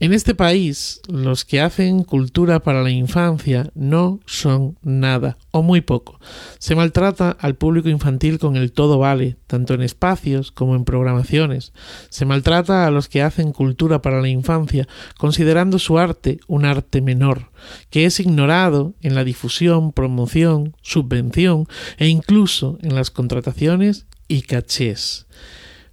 En 0.00 0.12
este 0.12 0.36
país, 0.36 1.00
los 1.08 1.44
que 1.44 1.60
hacen 1.60 2.04
cultura 2.04 2.60
para 2.60 2.84
la 2.84 2.90
infancia 2.90 3.72
no 3.74 4.20
son 4.26 4.78
nada, 4.80 5.38
o 5.50 5.64
muy 5.64 5.80
poco. 5.80 6.20
Se 6.60 6.76
maltrata 6.76 7.32
al 7.32 7.56
público 7.56 7.88
infantil 7.88 8.38
con 8.38 8.54
el 8.54 8.70
todo 8.70 9.00
vale, 9.00 9.38
tanto 9.48 9.74
en 9.74 9.82
espacios 9.82 10.52
como 10.52 10.76
en 10.76 10.84
programaciones. 10.84 11.72
Se 12.10 12.26
maltrata 12.26 12.86
a 12.86 12.92
los 12.92 13.08
que 13.08 13.22
hacen 13.22 13.50
cultura 13.50 14.00
para 14.00 14.20
la 14.20 14.28
infancia, 14.28 14.86
considerando 15.18 15.80
su 15.80 15.98
arte 15.98 16.38
un 16.46 16.64
arte 16.64 17.02
menor, 17.02 17.50
que 17.90 18.04
es 18.04 18.20
ignorado 18.20 18.94
en 19.00 19.16
la 19.16 19.24
difusión, 19.24 19.90
promoción, 19.90 20.76
subvención 20.80 21.66
e 21.96 22.06
incluso 22.06 22.78
en 22.82 22.94
las 22.94 23.10
contrataciones 23.10 24.06
y 24.28 24.42
cachés. 24.42 25.26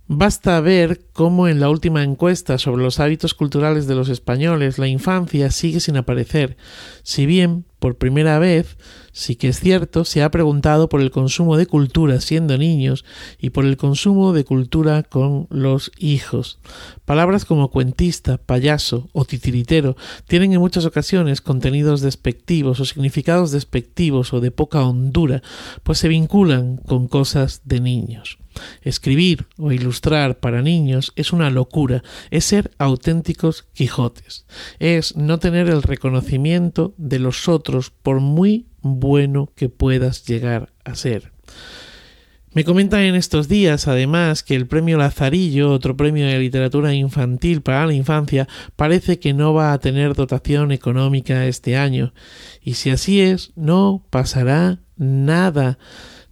Basta 0.08 0.62
ver 0.62 1.02
cómo 1.14 1.48
en 1.48 1.60
la 1.60 1.68
última 1.68 2.04
encuesta 2.04 2.60
sobre 2.60 2.84
los 2.84 3.00
hábitos 3.00 3.34
culturales 3.34 3.88
de 3.88 3.96
los 3.96 4.08
españoles 4.10 4.78
la 4.78 4.88
infancia 4.88 5.50
sigue 5.50 5.80
sin 5.80 5.98
aparecer, 5.98 6.58
si 7.02 7.26
bien, 7.26 7.66
por 7.80 7.98
primera 7.98 8.38
vez, 8.38 8.78
sí 9.14 9.36
que 9.36 9.48
es 9.48 9.60
cierto, 9.60 10.06
se 10.06 10.22
ha 10.22 10.30
preguntado 10.30 10.90
por 10.90 11.02
el 11.02 11.10
consumo 11.10 11.58
de 11.58 11.66
cultura 11.66 12.22
siendo 12.22 12.56
niños 12.56 13.04
y 13.40 13.50
por 13.50 13.66
el 13.66 13.78
consumo 13.78 14.32
de 14.32 14.46
cultura 14.46 15.02
con 15.02 15.48
los 15.50 15.92
hijos. 15.98 16.60
Palabras 17.06 17.44
como 17.44 17.72
cuentista, 17.72 18.38
payaso 18.38 19.10
o 19.12 19.26
titiritero 19.26 19.98
tienen 20.28 20.54
en 20.54 20.60
muchas 20.60 20.86
ocasiones 20.86 21.42
contenidos 21.42 22.02
despectivos 22.02 22.80
o 22.80 22.86
significados 22.86 23.50
despectivos 23.50 24.34
o 24.34 24.40
de 24.40 24.52
poca 24.52 24.84
hondura, 24.84 25.42
pues 25.82 25.98
se 25.98 26.10
vinculan 26.10 26.78
con 26.78 27.08
cosas 27.08 27.62
de 27.66 27.80
niños. 27.80 28.38
Escribir 28.82 29.48
o 29.58 29.72
ilustrar 29.72 30.40
para 30.40 30.62
niños 30.62 31.14
es 31.16 31.34
una 31.34 31.50
locura, 31.50 32.04
es 32.32 32.46
ser 32.46 32.72
auténticos 32.78 33.68
Quijotes, 33.74 34.46
es 34.80 35.16
no 35.16 35.40
tener 35.40 35.70
el 35.70 35.84
reconocimiento 35.84 36.94
de 36.98 37.20
los 37.20 37.48
otros 37.48 37.90
por 37.90 38.20
muy 38.20 38.68
bueno 38.82 39.52
que 39.56 39.70
puedas 39.70 40.26
llegar 40.26 40.74
a 40.84 40.96
ser. 40.96 41.32
Me 42.56 42.64
comentan 42.64 43.02
en 43.02 43.16
estos 43.16 43.50
días, 43.50 43.90
además, 43.90 44.42
que 44.42 44.56
el 44.56 44.66
premio 44.66 44.98
Lazarillo, 44.98 45.74
otro 45.74 45.98
premio 45.98 46.26
de 46.26 46.40
literatura 46.40 46.94
infantil 46.94 47.62
para 47.62 47.86
la 47.86 47.94
infancia, 47.94 48.48
parece 48.78 49.20
que 49.20 49.34
no 49.34 49.54
va 49.54 49.74
a 49.74 49.80
tener 49.80 50.14
dotación 50.14 50.72
económica 50.72 51.48
este 51.48 51.76
año. 51.76 52.14
Y 52.62 52.76
si 52.76 52.92
así 52.92 53.20
es, 53.20 53.52
no 53.58 54.06
pasará 54.10 54.80
nada. 54.96 55.80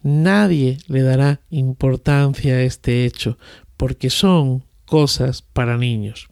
Nadie 0.03 0.77
le 0.88 1.01
dará 1.01 1.39
importancia 1.50 2.55
a 2.55 2.62
este 2.62 3.05
hecho, 3.05 3.38
porque 3.77 4.10
son 4.10 4.65
cosas 4.86 5.41
para 5.41 5.77
niños. 5.77 6.27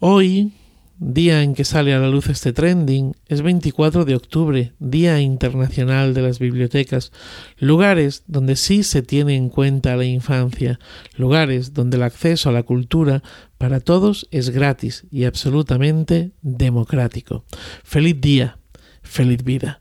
Hoy, 0.00 0.52
día 0.98 1.42
en 1.42 1.54
que 1.54 1.64
sale 1.64 1.94
a 1.94 1.98
la 1.98 2.08
luz 2.08 2.28
este 2.28 2.52
trending, 2.52 3.14
es 3.26 3.40
24 3.40 4.04
de 4.04 4.14
octubre, 4.14 4.72
Día 4.78 5.20
Internacional 5.20 6.12
de 6.12 6.22
las 6.22 6.38
Bibliotecas, 6.38 7.10
lugares 7.58 8.22
donde 8.26 8.54
sí 8.54 8.82
se 8.82 9.02
tiene 9.02 9.34
en 9.34 9.48
cuenta 9.48 9.96
la 9.96 10.04
infancia, 10.04 10.78
lugares 11.16 11.72
donde 11.72 11.96
el 11.96 12.02
acceso 12.02 12.50
a 12.50 12.52
la 12.52 12.64
cultura 12.64 13.22
para 13.56 13.80
todos 13.80 14.28
es 14.30 14.50
gratis 14.50 15.06
y 15.10 15.24
absolutamente 15.24 16.32
democrático. 16.42 17.44
Feliz 17.82 18.20
día, 18.20 18.58
feliz 19.02 19.42
vida. 19.42 19.80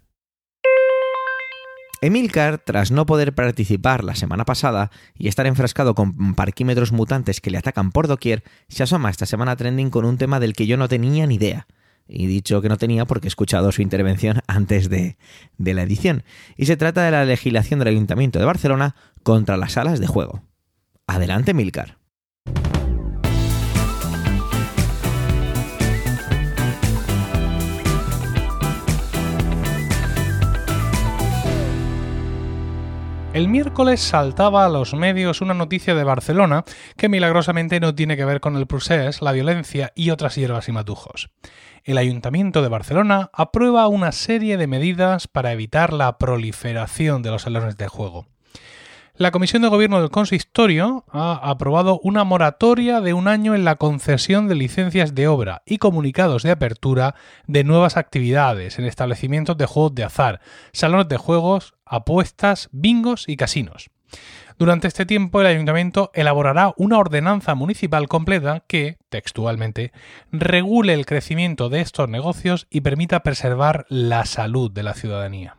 Emilcar, 2.00 2.60
tras 2.60 2.92
no 2.92 3.08
poder 3.08 3.34
participar 3.34 4.04
la 4.04 4.16
semana 4.16 4.46
pasada 4.46 4.92
y 5.16 5.28
estar 5.28 5.48
enfrascado 5.48 5.96
con 5.96 6.36
parquímetros 6.36 6.92
mutantes 6.92 7.42
que 7.42 7.50
le 7.50 7.58
atacan 7.58 7.92
por 7.92 8.08
doquier, 8.08 8.44
se 8.68 8.84
asoma 8.84 9.10
esta 9.10 9.26
semana 9.26 9.56
trending 9.56 9.90
con 9.90 10.06
un 10.06 10.18
tema 10.18 10.40
del 10.40 10.54
que 10.54 10.68
yo 10.68 10.78
no 10.78 10.88
tenía 10.88 11.26
ni 11.26 11.36
idea. 11.36 11.66
Y 12.08 12.28
dicho 12.28 12.62
que 12.62 12.70
no 12.70 12.78
tenía 12.78 13.06
porque 13.06 13.28
he 13.28 13.30
escuchado 13.30 13.72
su 13.72 13.82
intervención 13.82 14.42
antes 14.48 14.90
de, 14.90 15.18
de 15.58 15.74
la 15.74 15.82
edición. 15.82 16.24
Y 16.56 16.68
se 16.68 16.78
trata 16.78 17.04
de 17.04 17.12
la 17.12 17.26
legislación 17.26 17.80
del 17.80 17.90
Ayuntamiento 17.90 18.38
de 18.38 18.46
Barcelona 18.46 18.96
contra 19.24 19.58
las 19.58 19.74
salas 19.74 20.00
de 20.00 20.08
juego. 20.08 20.44
Adelante, 21.08 21.52
Emilcar. 21.52 21.98
El 33.38 33.50
miércoles 33.50 34.02
saltaba 34.02 34.66
a 34.66 34.70
los 34.70 34.96
medios 34.96 35.42
una 35.42 35.54
noticia 35.54 35.94
de 35.94 36.04
Barcelona 36.04 36.64
que 36.96 37.08
milagrosamente 37.08 37.80
no 37.80 37.94
tiene 37.94 38.18
que 38.18 38.26
ver 38.26 38.40
con 38.40 38.56
el 38.56 38.66
procés, 38.66 39.22
la 39.22 39.32
violencia 39.32 39.92
y 39.94 40.10
otras 40.10 40.34
hierbas 40.34 40.70
y 40.70 40.72
matujos. 40.72 41.30
El 41.84 42.00
Ayuntamiento 42.00 42.64
de 42.64 42.70
Barcelona 42.70 43.30
aprueba 43.34 43.88
una 43.90 44.12
serie 44.12 44.58
de 44.58 44.66
medidas 44.66 45.28
para 45.28 45.52
evitar 45.52 45.94
la 45.94 46.18
proliferación 46.18 47.22
de 47.22 47.30
los 47.30 47.44
salones 47.44 47.78
de 47.78 47.88
juego. 47.88 48.26
La 49.18 49.32
Comisión 49.32 49.64
de 49.64 49.68
Gobierno 49.70 50.00
del 50.00 50.12
Consistorio 50.12 51.04
ha 51.12 51.34
aprobado 51.50 52.00
una 52.04 52.24
moratoria 52.24 53.02
de 53.02 53.14
un 53.14 53.28
año 53.28 53.56
en 53.56 53.66
la 53.66 53.76
concesión 53.76 54.48
de 54.48 54.54
licencias 54.54 55.16
de 55.16 55.28
obra 55.28 55.64
y 55.66 55.80
comunicados 55.80 56.44
de 56.44 56.52
apertura 56.52 57.16
de 57.48 57.64
nuevas 57.64 57.98
actividades 57.98 58.78
en 58.78 58.86
establecimientos 58.86 59.58
de 59.58 59.66
juegos 59.66 59.96
de 59.96 60.04
azar, 60.04 60.40
salones 60.72 61.10
de 61.10 61.18
juegos, 61.18 61.74
apuestas, 61.84 62.70
bingos 62.72 63.28
y 63.28 63.38
casinos. 63.38 63.90
Durante 64.60 64.88
este 64.88 65.08
tiempo 65.08 65.42
el 65.42 65.48
ayuntamiento 65.48 66.12
elaborará 66.14 66.76
una 66.78 67.00
ordenanza 67.00 67.56
municipal 67.56 68.08
completa 68.08 68.66
que, 68.68 68.98
textualmente, 69.10 69.94
regule 70.32 70.94
el 70.94 71.08
crecimiento 71.08 71.70
de 71.70 71.82
estos 71.82 72.08
negocios 72.08 72.68
y 72.70 72.82
permita 72.82 73.24
preservar 73.24 73.88
la 73.90 74.26
salud 74.26 74.72
de 74.72 74.84
la 74.84 74.94
ciudadanía. 74.94 75.58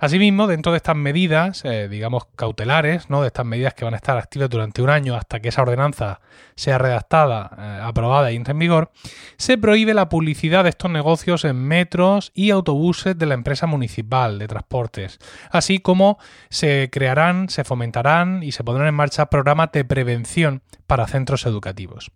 Asimismo, 0.00 0.46
dentro 0.46 0.70
de 0.70 0.76
estas 0.76 0.94
medidas, 0.94 1.64
eh, 1.64 1.88
digamos, 1.88 2.26
cautelares, 2.36 3.10
¿no? 3.10 3.22
de 3.22 3.26
estas 3.26 3.44
medidas 3.44 3.74
que 3.74 3.84
van 3.84 3.94
a 3.94 3.96
estar 3.96 4.16
activas 4.16 4.48
durante 4.48 4.80
un 4.80 4.90
año 4.90 5.16
hasta 5.16 5.40
que 5.40 5.48
esa 5.48 5.62
ordenanza 5.62 6.20
sea 6.54 6.78
redactada, 6.78 7.50
eh, 7.58 7.80
aprobada 7.82 8.30
y 8.30 8.36
entre 8.36 8.52
en 8.52 8.60
vigor, 8.60 8.92
se 9.38 9.58
prohíbe 9.58 9.94
la 9.94 10.08
publicidad 10.08 10.62
de 10.62 10.70
estos 10.70 10.88
negocios 10.88 11.44
en 11.44 11.56
metros 11.56 12.30
y 12.32 12.50
autobuses 12.50 13.18
de 13.18 13.26
la 13.26 13.34
empresa 13.34 13.66
municipal 13.66 14.38
de 14.38 14.46
transportes, 14.46 15.18
así 15.50 15.80
como 15.80 16.18
se 16.48 16.90
crearán, 16.92 17.48
se 17.48 17.64
fomentarán 17.64 18.44
y 18.44 18.52
se 18.52 18.62
pondrán 18.62 18.86
en 18.86 18.94
marcha 18.94 19.26
programas 19.26 19.72
de 19.72 19.84
prevención 19.84 20.62
para 20.86 21.08
centros 21.08 21.44
educativos. 21.44 22.12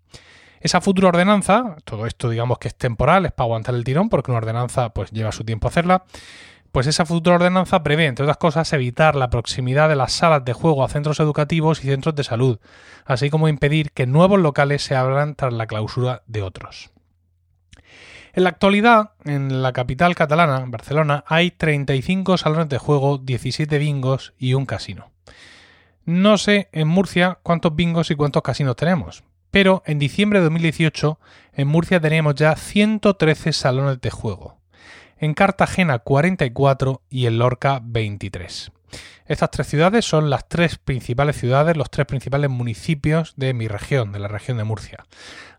Esa 0.61 0.81
futura 0.81 1.09
ordenanza, 1.09 1.75
todo 1.85 2.07
esto 2.07 2.31
digamos 2.31 2.59
que 2.59 2.69
es 2.69 2.77
temporal, 2.77 3.27
es 3.27 3.33
para 3.33 3.47
aguantar 3.47 3.75
el 3.75 3.83
tirón, 3.83 4.09
porque 4.09 4.31
una 4.31 4.39
ordenanza 4.39 4.91
pues 4.91 5.11
lleva 5.11 5.33
su 5.33 5.43
tiempo 5.43 5.67
hacerla, 5.67 6.05
pues 6.73 6.87
esa 6.87 7.05
futura 7.05 7.37
ordenanza 7.37 7.83
prevé, 7.83 8.07
entre 8.07 8.25
otras 8.25 8.39
cosas, 8.39 8.73
evitar 8.73 9.15
la 9.15 9.29
proximidad 9.29 9.91
de 9.91 9.97
las 9.97 10.15
salas 10.15 10.43
de 10.45 10.55
juego 10.55 10.83
a 10.83 10.89
centros 10.89 11.21
educativos 11.21 11.85
y 11.85 11.89
centros 11.89 12.15
de 12.15 12.25
salud, 12.25 12.59
así 13.05 13.29
como 13.29 13.49
impedir 13.49 13.93
que 13.93 14.07
nuevos 14.07 14.41
locales 14.41 14.83
se 14.83 14.97
abran 14.97 15.35
tras 15.35 15.53
la 15.53 15.67
clausura 15.67 16.23
de 16.27 16.43
otros. 16.43 16.91
En 18.33 18.45
la 18.45 18.49
actualidad, 18.49 19.11
en 19.25 19.63
la 19.63 19.75
capital 19.75 20.15
catalana, 20.15 20.65
Barcelona, 20.67 21.25
hay 21.27 21.51
35 21.51 22.39
salones 22.39 22.71
de 22.71 22.79
juego, 22.79 23.19
17 23.19 23.77
bingos 23.77 24.33
y 24.39 24.55
un 24.55 24.65
casino. 24.65 25.11
No 26.07 26.39
sé 26.39 26.71
en 26.73 26.89
Murcia 26.89 27.39
cuántos 27.43 27.77
bingos 27.77 28.11
y 28.11 28.15
cuántos 28.15 28.43
casinos 28.43 28.77
tenemos, 28.77 29.25
pero 29.51 29.83
en 29.85 29.99
diciembre 29.99 30.39
de 30.39 30.45
2018 30.45 31.21
en 31.53 31.69
Murcia 31.69 32.01
teníamos 32.01 32.35
ya 32.37 32.57
113 32.57 33.53
salones 33.53 34.01
de 34.01 34.11
juego 34.11 34.62
en 35.23 35.35
Cartagena 35.35 36.01
44 36.01 37.01
y 37.09 37.27
en 37.27 37.39
Lorca 37.39 37.81
23. 37.81 38.73
Estas 39.27 39.53
tres 39.53 39.69
ciudades 39.69 40.05
son 40.05 40.31
las 40.31 40.49
tres 40.49 40.79
principales 40.79 41.37
ciudades, 41.37 41.77
los 41.77 41.93
tres 41.93 42.07
principales 42.07 42.51
municipios 42.51 43.35
de 43.37 43.55
mi 43.55 43.69
región, 43.69 44.11
de 44.11 44.19
la 44.19 44.27
región 44.27 44.57
de 44.59 44.65
Murcia. 44.65 45.07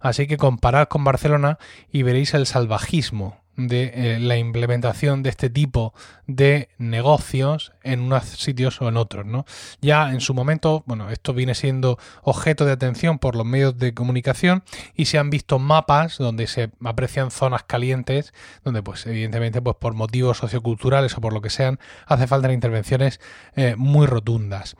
Así 0.01 0.27
que 0.27 0.35
comparad 0.35 0.89
con 0.89 1.05
Barcelona 1.05 1.59
y 1.89 2.03
veréis 2.03 2.33
el 2.33 2.45
salvajismo 2.45 3.42
de 3.57 3.91
eh, 3.93 4.19
la 4.19 4.37
implementación 4.37 5.23
de 5.23 5.29
este 5.29 5.49
tipo 5.49 5.93
de 6.27 6.69
negocios 6.77 7.73
en 7.83 7.99
unos 7.99 8.23
sitios 8.23 8.81
o 8.81 8.87
en 8.87 8.97
otros, 8.97 9.25
¿no? 9.25 9.45
Ya 9.81 10.11
en 10.11 10.21
su 10.21 10.33
momento, 10.33 10.83
bueno, 10.85 11.09
esto 11.09 11.33
viene 11.33 11.53
siendo 11.53 11.99
objeto 12.21 12.65
de 12.65 12.71
atención 12.71 13.19
por 13.19 13.35
los 13.35 13.45
medios 13.45 13.77
de 13.77 13.93
comunicación 13.93 14.63
y 14.95 15.05
se 15.05 15.17
han 15.17 15.29
visto 15.29 15.59
mapas 15.59 16.17
donde 16.17 16.47
se 16.47 16.71
aprecian 16.83 17.29
zonas 17.29 17.63
calientes, 17.63 18.33
donde 18.63 18.81
pues 18.81 19.05
evidentemente 19.05 19.61
pues 19.61 19.75
por 19.75 19.93
motivos 19.93 20.37
socioculturales 20.37 21.17
o 21.17 21.21
por 21.21 21.33
lo 21.33 21.41
que 21.41 21.49
sean, 21.49 21.79
hace 22.07 22.25
falta 22.27 22.47
intervenciones 22.53 23.19
eh, 23.55 23.75
muy 23.77 24.07
rotundas. 24.07 24.75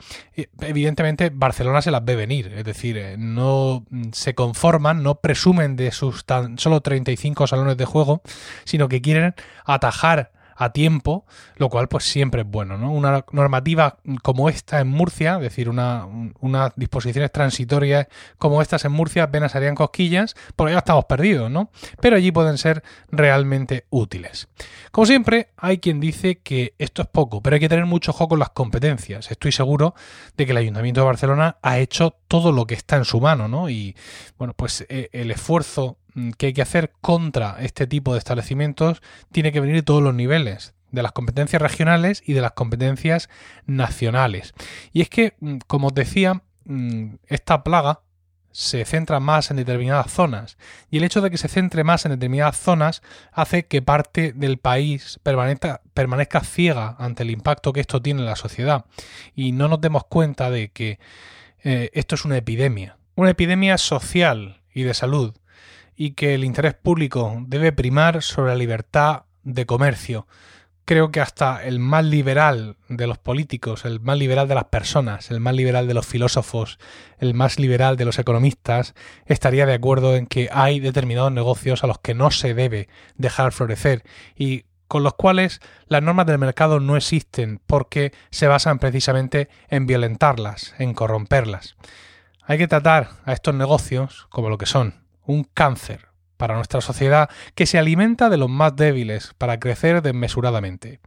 Evidentemente 0.62 1.30
Barcelona 1.34 1.82
se 1.82 1.92
las 1.92 2.04
ve 2.04 2.16
venir, 2.16 2.54
es 2.56 2.64
decir, 2.64 2.98
eh, 2.98 3.16
no 3.18 3.86
se 4.12 4.36
conforman, 4.36 5.04
no 5.04 5.16
presumen 5.16 5.76
de 5.76 5.92
sus 5.92 6.26
tan 6.26 6.58
solo 6.58 6.82
35 6.82 7.48
salones 7.48 7.78
de 7.78 7.86
juego, 7.86 8.22
sino 8.66 8.88
que 8.88 9.02
quieren 9.02 9.36
atajar 9.66 10.32
a 10.56 10.72
tiempo, 10.72 11.26
lo 11.58 11.70
cual 11.70 11.88
pues 11.88 12.06
siempre 12.06 12.42
es 12.42 12.48
bueno, 12.48 12.78
¿no? 12.78 12.92
Una 12.92 13.26
normativa 13.32 13.98
como 14.22 14.50
esta 14.50 14.80
en 14.80 14.88
Murcia, 14.88 15.36
es 15.36 15.42
decir, 15.42 15.70
una, 15.70 16.08
unas 16.40 16.74
disposiciones 16.76 17.32
transitorias 17.32 18.08
como 18.38 18.62
estas 18.62 18.86
en 18.86 18.92
Murcia 18.92 19.24
apenas 19.24 19.56
harían 19.56 19.76
cosquillas, 19.76 20.36
porque 20.56 20.74
ya 20.74 20.80
estamos 20.80 21.06
perdidos, 21.06 21.50
¿no? 21.50 21.70
Pero 22.02 22.16
allí 22.16 22.32
pueden 22.32 22.58
ser 22.58 22.84
realmente 23.10 23.86
útiles. 23.90 24.48
Como 24.92 25.06
siempre, 25.06 25.50
hay 25.58 25.80
quien 25.80 26.00
dice 26.00 26.40
que 26.40 26.76
esto 26.78 27.02
es 27.02 27.08
poco, 27.08 27.42
pero 27.42 27.56
hay 27.56 27.60
que 27.60 27.70
tener 27.70 27.86
mucho 27.86 28.12
ojo 28.12 28.28
con 28.28 28.40
las 28.40 28.50
competencias. 28.50 29.32
Estoy 29.32 29.52
seguro 29.52 29.96
de 30.38 30.46
que 30.46 30.52
el 30.52 30.58
Ayuntamiento 30.58 31.02
de 31.02 31.08
Barcelona 31.08 31.58
ha 31.62 31.80
hecho 31.80 32.16
todo 32.28 32.52
lo 32.52 32.66
que 32.66 32.76
está 32.76 32.98
en 32.98 33.06
su 33.06 33.20
mano, 33.20 33.48
¿no? 33.48 33.70
Y 33.70 33.96
bueno, 34.38 34.54
pues 34.56 34.86
eh, 34.90 35.10
el 35.12 35.32
esfuerzo 35.32 35.98
que 36.38 36.48
hay 36.48 36.54
que 36.54 36.62
hacer 36.62 36.92
contra 37.02 37.58
este 37.60 37.88
tipo 37.88 38.14
de 38.14 38.20
establecimientos 38.20 39.02
tiene 39.32 39.52
que 39.52 39.60
venir 39.60 39.76
de 39.76 39.84
todos 39.84 40.02
los 40.02 40.14
niveles, 40.14 40.74
de 40.92 41.04
las 41.04 41.12
competencias 41.12 41.62
regionales 41.62 42.24
y 42.26 42.34
de 42.34 42.42
las 42.42 42.52
competencias 42.52 43.30
nacionales. 43.66 44.54
Y 44.92 45.02
es 45.02 45.10
que, 45.10 45.36
mm, 45.40 45.58
como 45.68 45.88
os 45.88 45.94
decía, 45.94 46.44
mm, 46.66 47.16
esta 47.28 47.64
plaga 47.64 48.02
se 48.54 48.86
centra 48.86 49.20
más 49.20 49.50
en 49.50 49.58
determinadas 49.58 50.12
zonas 50.12 50.58
y 50.92 50.98
el 50.98 51.04
hecho 51.04 51.22
de 51.22 51.32
que 51.32 51.40
se 51.40 51.48
centre 51.48 51.84
más 51.84 52.06
en 52.06 52.12
determinadas 52.12 52.58
zonas 52.58 53.02
hace 53.32 53.66
que 53.66 53.82
parte 53.82 54.32
del 54.32 54.60
país 54.60 55.20
permanezca, 55.24 55.82
permanezca 55.96 56.42
ciega 56.42 56.96
ante 57.00 57.24
el 57.24 57.32
impacto 57.32 57.74
que 57.74 57.82
esto 57.82 58.00
tiene 58.00 58.20
en 58.20 58.28
la 58.28 58.36
sociedad 58.36 58.86
y 59.36 59.54
no 59.54 59.68
nos 59.68 59.82
demos 59.82 60.04
cuenta 60.06 60.52
de 60.52 60.70
que 60.70 61.00
eh, 61.64 61.90
esto 61.94 62.14
es 62.14 62.26
una 62.26 62.38
epidemia, 62.38 62.98
una 63.16 63.32
epidemia 63.32 63.80
social 63.80 64.62
y 64.72 64.84
de 64.84 64.94
salud 64.94 65.34
y 65.96 66.12
que 66.12 66.34
el 66.36 66.44
interés 66.44 66.74
público 66.74 67.36
debe 67.48 67.72
primar 67.72 68.22
sobre 68.22 68.52
la 68.52 68.58
libertad 68.58 69.24
de 69.44 69.66
comercio. 69.66 70.28
Creo 70.86 71.12
que 71.12 71.22
hasta 71.22 71.64
el 71.64 71.80
más 71.80 72.04
liberal 72.04 72.76
de 72.90 73.08
los 73.08 73.18
políticos, 73.18 73.86
el 73.86 74.02
más 74.02 74.18
liberal 74.18 74.50
de 74.50 74.56
las 74.56 74.66
personas, 74.66 75.32
el 75.32 75.40
más 75.40 75.56
liberal 75.56 75.88
de 75.88 75.94
los 75.94 76.06
filósofos, 76.06 76.78
el 77.20 77.34
más 77.34 77.58
liberal 77.58 77.96
de 77.96 78.04
los 78.04 78.20
economistas, 78.20 78.94
estaría 79.26 79.66
de 79.66 79.76
acuerdo 79.76 80.18
en 80.18 80.28
que 80.28 80.50
hay 80.52 80.82
determinados 80.82 81.32
negocios 81.32 81.84
a 81.84 81.88
los 81.88 82.00
que 82.00 82.14
no 82.14 82.32
se 82.32 82.54
debe 82.54 82.90
dejar 83.16 83.54
florecer 83.54 84.04
y 84.36 84.66
con 84.90 85.04
los 85.04 85.14
cuales 85.14 85.60
las 85.88 86.04
normas 86.04 86.26
del 86.26 86.38
mercado 86.38 86.80
no 86.80 86.98
existen 86.98 87.62
porque 87.66 88.12
se 88.30 88.48
basan 88.48 88.78
precisamente 88.78 89.50
en 89.70 89.88
violentarlas, 89.88 90.76
en 90.78 90.94
corromperlas. 90.94 91.78
Hay 92.44 92.58
que 92.58 92.68
tratar 92.68 93.10
a 93.24 93.34
estos 93.34 93.56
negocios 93.56 94.28
como 94.30 94.50
lo 94.50 94.58
que 94.58 94.66
son, 94.66 95.03
un 95.26 95.44
cáncer 95.44 96.08
para 96.38 96.56
nuestra 96.56 96.82
sociedad 96.82 97.30
que 97.56 97.66
se 97.66 97.78
alimenta 97.78 98.30
de 98.30 98.38
los 98.38 98.50
más 98.50 98.76
débiles 98.76 99.34
para 99.38 99.60
crecer 99.60 100.02
desmesuradamente. 100.02 101.00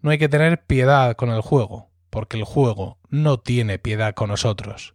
No 0.00 0.10
hay 0.10 0.18
que 0.18 0.28
tener 0.28 0.64
piedad 0.64 1.16
con 1.16 1.30
el 1.30 1.42
juego, 1.42 1.90
porque 2.08 2.36
el 2.36 2.44
juego 2.44 2.98
no 3.08 3.38
tiene 3.38 3.78
piedad 3.78 4.14
con 4.14 4.30
nosotros. 4.30 4.94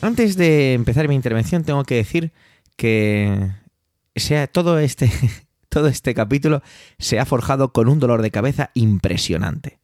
Antes 0.00 0.36
de 0.36 0.74
empezar 0.74 1.08
mi 1.08 1.14
intervención 1.14 1.64
tengo 1.64 1.82
que 1.84 1.94
decir 1.94 2.30
que 2.76 3.50
sea 4.14 4.46
todo 4.46 4.78
este 4.78 5.10
todo 5.74 5.88
este 5.88 6.14
capítulo 6.14 6.62
se 7.00 7.18
ha 7.18 7.26
forjado 7.26 7.72
con 7.72 7.88
un 7.88 7.98
dolor 7.98 8.22
de 8.22 8.30
cabeza 8.30 8.70
impresionante. 8.74 9.80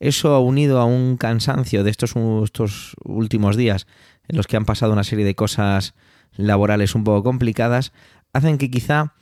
Eso 0.00 0.40
unido 0.40 0.80
a 0.80 0.84
un 0.84 1.16
cansancio 1.16 1.84
de 1.84 1.92
estos, 1.92 2.14
estos 2.42 2.96
últimos 3.04 3.56
días 3.56 3.86
en 4.26 4.36
los 4.36 4.48
que 4.48 4.56
han 4.56 4.64
pasado 4.64 4.92
una 4.92 5.04
serie 5.04 5.24
de 5.24 5.36
cosas 5.36 5.94
laborales 6.34 6.96
un 6.96 7.04
poco 7.04 7.22
complicadas, 7.22 7.92
hacen 8.32 8.58
que 8.58 8.68
quizá 8.68 9.14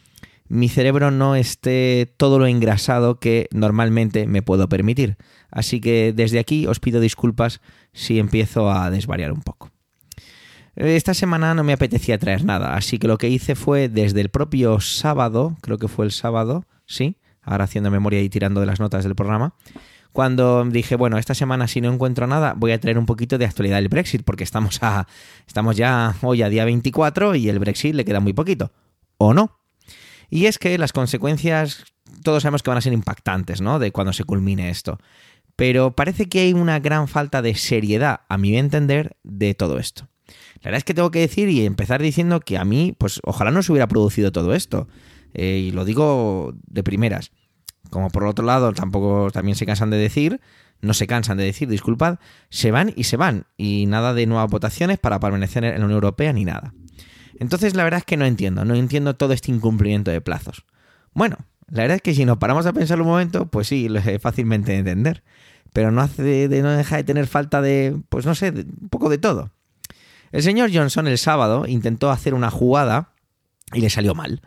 mi 0.48 0.70
cerebro 0.70 1.10
no 1.10 1.36
esté 1.36 2.10
todo 2.16 2.38
lo 2.38 2.46
engrasado 2.46 3.20
que 3.20 3.46
normalmente 3.52 4.26
me 4.26 4.40
puedo 4.40 4.70
permitir. 4.70 5.18
Así 5.50 5.82
que 5.82 6.14
desde 6.16 6.38
aquí 6.38 6.66
os 6.66 6.80
pido 6.80 6.98
disculpas 6.98 7.60
si 7.92 8.18
empiezo 8.18 8.70
a 8.70 8.90
desvariar 8.90 9.32
un 9.32 9.42
poco. 9.42 9.70
Esta 10.76 11.14
semana 11.14 11.54
no 11.54 11.64
me 11.64 11.72
apetecía 11.72 12.18
traer 12.18 12.44
nada, 12.44 12.76
así 12.76 12.98
que 12.98 13.08
lo 13.08 13.16
que 13.16 13.30
hice 13.30 13.54
fue 13.54 13.88
desde 13.88 14.20
el 14.20 14.28
propio 14.28 14.78
sábado, 14.80 15.56
creo 15.62 15.78
que 15.78 15.88
fue 15.88 16.04
el 16.04 16.12
sábado, 16.12 16.66
sí, 16.84 17.16
ahora 17.40 17.64
haciendo 17.64 17.90
memoria 17.90 18.20
y 18.20 18.28
tirando 18.28 18.60
de 18.60 18.66
las 18.66 18.78
notas 18.78 19.02
del 19.02 19.14
programa, 19.14 19.54
cuando 20.12 20.64
dije, 20.64 20.94
bueno, 20.96 21.16
esta 21.16 21.34
semana 21.34 21.66
si 21.66 21.80
no 21.80 21.90
encuentro 21.90 22.26
nada, 22.26 22.52
voy 22.54 22.72
a 22.72 22.80
traer 22.80 22.98
un 22.98 23.06
poquito 23.06 23.38
de 23.38 23.46
actualidad 23.46 23.76
del 23.76 23.88
Brexit, 23.88 24.22
porque 24.22 24.44
estamos, 24.44 24.82
a, 24.82 25.06
estamos 25.46 25.76
ya 25.76 26.14
hoy 26.20 26.42
a 26.42 26.50
día 26.50 26.66
24 26.66 27.34
y 27.36 27.48
el 27.48 27.58
Brexit 27.58 27.94
le 27.94 28.04
queda 28.04 28.20
muy 28.20 28.34
poquito. 28.34 28.70
¿O 29.16 29.32
no? 29.32 29.58
Y 30.28 30.46
es 30.46 30.58
que 30.58 30.76
las 30.76 30.92
consecuencias, 30.92 31.84
todos 32.22 32.42
sabemos 32.42 32.62
que 32.62 32.70
van 32.70 32.78
a 32.78 32.82
ser 32.82 32.92
impactantes, 32.92 33.62
¿no? 33.62 33.78
De 33.78 33.92
cuando 33.92 34.12
se 34.12 34.24
culmine 34.24 34.68
esto. 34.68 34.98
Pero 35.54 35.94
parece 35.94 36.28
que 36.28 36.40
hay 36.40 36.52
una 36.52 36.80
gran 36.80 37.08
falta 37.08 37.40
de 37.40 37.54
seriedad, 37.54 38.20
a 38.28 38.36
mi 38.36 38.56
entender, 38.56 39.16
de 39.22 39.54
todo 39.54 39.78
esto. 39.78 40.08
La 40.56 40.70
verdad 40.70 40.78
es 40.78 40.84
que 40.84 40.94
tengo 40.94 41.10
que 41.10 41.20
decir 41.20 41.48
y 41.48 41.64
empezar 41.64 42.02
diciendo 42.02 42.40
que 42.40 42.58
a 42.58 42.64
mí, 42.64 42.94
pues 42.96 43.20
ojalá 43.24 43.50
no 43.50 43.62
se 43.62 43.72
hubiera 43.72 43.88
producido 43.88 44.32
todo 44.32 44.54
esto. 44.54 44.88
Eh, 45.34 45.66
y 45.68 45.70
lo 45.70 45.84
digo 45.84 46.54
de 46.66 46.82
primeras. 46.82 47.30
Como 47.90 48.10
por 48.10 48.24
otro 48.24 48.44
lado, 48.44 48.72
tampoco 48.72 49.30
también 49.30 49.56
se 49.56 49.66
cansan 49.66 49.90
de 49.90 49.96
decir, 49.96 50.40
no 50.80 50.94
se 50.94 51.06
cansan 51.06 51.38
de 51.38 51.44
decir, 51.44 51.68
disculpad, 51.68 52.18
se 52.50 52.70
van 52.70 52.92
y 52.96 53.04
se 53.04 53.16
van. 53.16 53.46
Y 53.56 53.86
nada 53.86 54.14
de 54.14 54.26
nuevas 54.26 54.50
votaciones 54.50 54.98
para 54.98 55.20
permanecer 55.20 55.64
en 55.64 55.78
la 55.78 55.84
Unión 55.84 55.92
Europea 55.92 56.32
ni 56.32 56.44
nada. 56.44 56.74
Entonces 57.38 57.74
la 57.74 57.84
verdad 57.84 57.98
es 57.98 58.04
que 58.04 58.16
no 58.16 58.24
entiendo, 58.24 58.64
no 58.64 58.74
entiendo 58.74 59.14
todo 59.14 59.32
este 59.32 59.52
incumplimiento 59.52 60.10
de 60.10 60.20
plazos. 60.20 60.64
Bueno, 61.12 61.36
la 61.68 61.82
verdad 61.82 61.96
es 61.96 62.02
que 62.02 62.14
si 62.14 62.24
nos 62.24 62.38
paramos 62.38 62.66
a 62.66 62.72
pensar 62.72 63.00
un 63.00 63.08
momento, 63.08 63.46
pues 63.46 63.68
sí, 63.68 63.88
lo 63.88 63.98
es 63.98 64.22
fácilmente 64.22 64.76
entender. 64.76 65.22
Pero 65.72 65.90
no 65.90 66.00
hace 66.00 66.48
de, 66.48 66.62
no 66.62 66.70
deja 66.70 66.96
de 66.96 67.04
tener 67.04 67.26
falta 67.26 67.60
de, 67.60 67.98
pues 68.08 68.24
no 68.24 68.34
sé, 68.34 68.50
un 68.50 68.88
poco 68.88 69.10
de 69.10 69.18
todo. 69.18 69.50
El 70.36 70.42
señor 70.42 70.68
Johnson 70.70 71.06
el 71.06 71.16
sábado 71.16 71.64
intentó 71.66 72.10
hacer 72.10 72.34
una 72.34 72.50
jugada 72.50 73.14
y 73.72 73.80
le 73.80 73.88
salió 73.88 74.14
mal. 74.14 74.42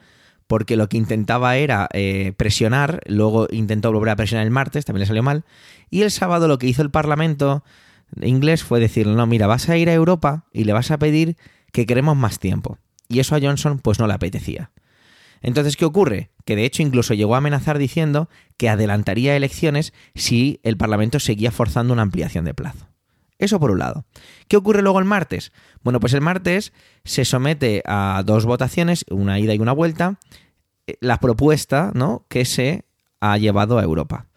Porque 0.45 0.75
lo 0.75 0.87
que 0.87 0.97
intentaba 0.97 1.57
era 1.57 1.89
eh, 1.93 2.33
presionar, 2.37 3.01
luego 3.07 3.47
intentó 3.49 3.91
volver 3.91 4.09
a 4.09 4.15
presionar 4.15 4.45
el 4.45 4.51
martes, 4.51 4.85
también 4.85 4.99
le 4.99 5.07
salió 5.07 5.23
mal. 5.23 5.45
Y 5.89 6.03
el 6.03 6.11
sábado 6.11 6.47
lo 6.47 6.59
que 6.59 6.67
hizo 6.67 6.83
el 6.83 6.91
Parlamento 6.91 7.63
inglés 8.21 8.63
fue 8.63 8.79
decirle, 8.79 9.15
no, 9.15 9.25
mira, 9.25 9.47
vas 9.47 9.67
a 9.67 9.77
ir 9.77 9.89
a 9.89 9.93
Europa 9.95 10.45
y 10.53 10.65
le 10.65 10.73
vas 10.73 10.91
a 10.91 10.99
pedir 10.99 11.37
que 11.71 11.87
queremos 11.87 12.15
más 12.15 12.37
tiempo. 12.37 12.77
Y 13.07 13.17
eso 13.19 13.35
a 13.35 13.41
Johnson 13.41 13.79
pues 13.79 13.97
no 13.97 14.05
le 14.05 14.13
apetecía. 14.13 14.69
Entonces, 15.41 15.75
¿qué 15.75 15.85
ocurre? 15.85 16.29
Que 16.45 16.55
de 16.55 16.65
hecho 16.65 16.83
incluso 16.83 17.15
llegó 17.15 17.33
a 17.33 17.39
amenazar 17.39 17.79
diciendo 17.79 18.29
que 18.57 18.69
adelantaría 18.69 19.35
elecciones 19.35 19.91
si 20.13 20.59
el 20.61 20.77
Parlamento 20.77 21.19
seguía 21.19 21.49
forzando 21.49 21.93
una 21.93 22.03
ampliación 22.03 22.45
de 22.45 22.53
plazo. 22.53 22.89
Eso 23.39 23.59
por 23.59 23.71
un 23.71 23.79
lado. 23.79 24.05
¿Qué 24.49 24.57
ocurre 24.57 24.81
luego 24.81 24.99
el 24.99 25.05
martes? 25.05 25.53
Bueno, 25.81 25.99
pues 26.01 26.13
el 26.13 26.21
martes 26.21 26.73
se 27.05 27.23
somete 27.23 27.81
a 27.85 28.21
dos 28.25 28.45
votaciones, 28.45 29.05
una 29.09 29.39
ida 29.39 29.55
y 29.55 29.59
una 29.59 29.71
vuelta, 29.71 30.19
eh, 30.85 30.97
la 30.99 31.19
propuesta 31.19 31.91
¿no? 31.95 32.25
que 32.27 32.43
se 32.43 32.85
ha 33.21 33.37
llevado 33.37 33.79
a 33.79 33.83
Europa. 33.83 34.27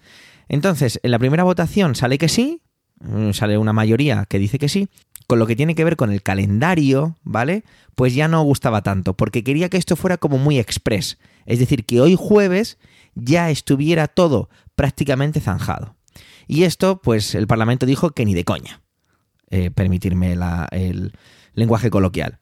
Entonces, 0.49 1.01
en 1.03 1.11
la 1.11 1.19
primera 1.19 1.43
votación 1.43 1.97
sale 1.97 2.17
que 2.17 2.29
sí, 2.29 2.63
mm, 3.01 3.33
sale 3.33 3.59
una 3.59 3.73
mayoría 3.73 4.25
que 4.29 4.39
dice 4.39 4.59
que 4.59 4.69
sí, 4.69 4.89
con 5.27 5.39
lo 5.39 5.47
que 5.47 5.57
tiene 5.57 5.75
que 5.75 5.85
ver 5.85 5.97
con 5.97 6.13
el 6.13 6.23
calendario, 6.23 7.17
¿vale? 7.23 7.65
Pues 7.97 8.15
ya 8.15 8.29
no 8.29 8.43
gustaba 8.43 8.83
tanto, 8.83 9.17
porque 9.17 9.43
quería 9.43 9.69
que 9.69 9.79
esto 9.79 9.97
fuera 9.97 10.17
como 10.17 10.39
muy 10.39 10.59
express. 10.59 11.19
Es 11.47 11.59
decir, 11.59 11.87
que 11.87 12.01
hoy 12.01 12.17
jueves 12.17 12.79
ya 13.15 13.51
estuviera 13.51 14.07
todo 14.09 14.49
prácticamente 14.77 15.41
zanjado. 15.41 15.97
Y 16.47 16.65
esto, 16.65 17.01
pues 17.01 17.35
el 17.35 17.47
Parlamento 17.47 17.87
dijo 17.87 18.11
que 18.11 18.25
ni 18.25 18.35
de 18.35 18.45
coña. 18.45 18.82
Eh, 19.55 19.71
permitirme 19.71 20.33
el 20.71 21.13
lenguaje 21.53 21.91
coloquial. 21.91 22.39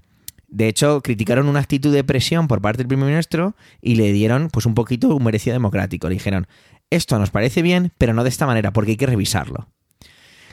De 0.47 0.69
hecho, 0.69 1.01
criticaron 1.01 1.49
una 1.49 1.59
actitud 1.59 1.93
de 1.93 2.05
presión 2.05 2.47
por 2.47 2.63
parte 2.63 2.79
del 2.79 2.87
primer 2.87 3.09
ministro 3.09 3.57
y 3.83 3.97
le 3.97 4.13
dieron 4.13 4.49
pues 4.49 4.65
un 4.65 4.75
poquito 4.75 5.17
un 5.17 5.25
merecido 5.25 5.55
democrático. 5.55 6.09
Le 6.09 6.15
dijeron, 6.15 6.47
esto 6.89 7.19
nos 7.19 7.33
parece 7.33 7.63
bien, 7.63 7.91
pero 7.99 8.15
no 8.15 8.23
de 8.23 8.29
esta 8.29 8.47
manera, 8.47 8.73
porque 8.73 8.93
hay 8.93 8.97
que 8.97 9.07
revisarlo. 9.07 9.67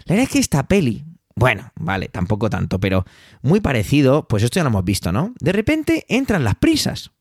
La 0.06 0.16
verdad 0.16 0.24
es 0.24 0.30
que 0.30 0.40
esta 0.40 0.68
peli, 0.68 1.06
bueno, 1.36 1.72
vale, 1.76 2.08
tampoco 2.08 2.50
tanto, 2.50 2.80
pero 2.80 3.06
muy 3.44 3.62
parecido, 3.62 4.28
pues 4.28 4.42
esto 4.42 4.60
ya 4.60 4.64
lo 4.64 4.70
hemos 4.70 4.84
visto, 4.84 5.12
¿no? 5.12 5.36
De 5.40 5.52
repente 5.52 6.08
entran 6.10 6.44
las 6.44 6.56
prisas. 6.56 7.12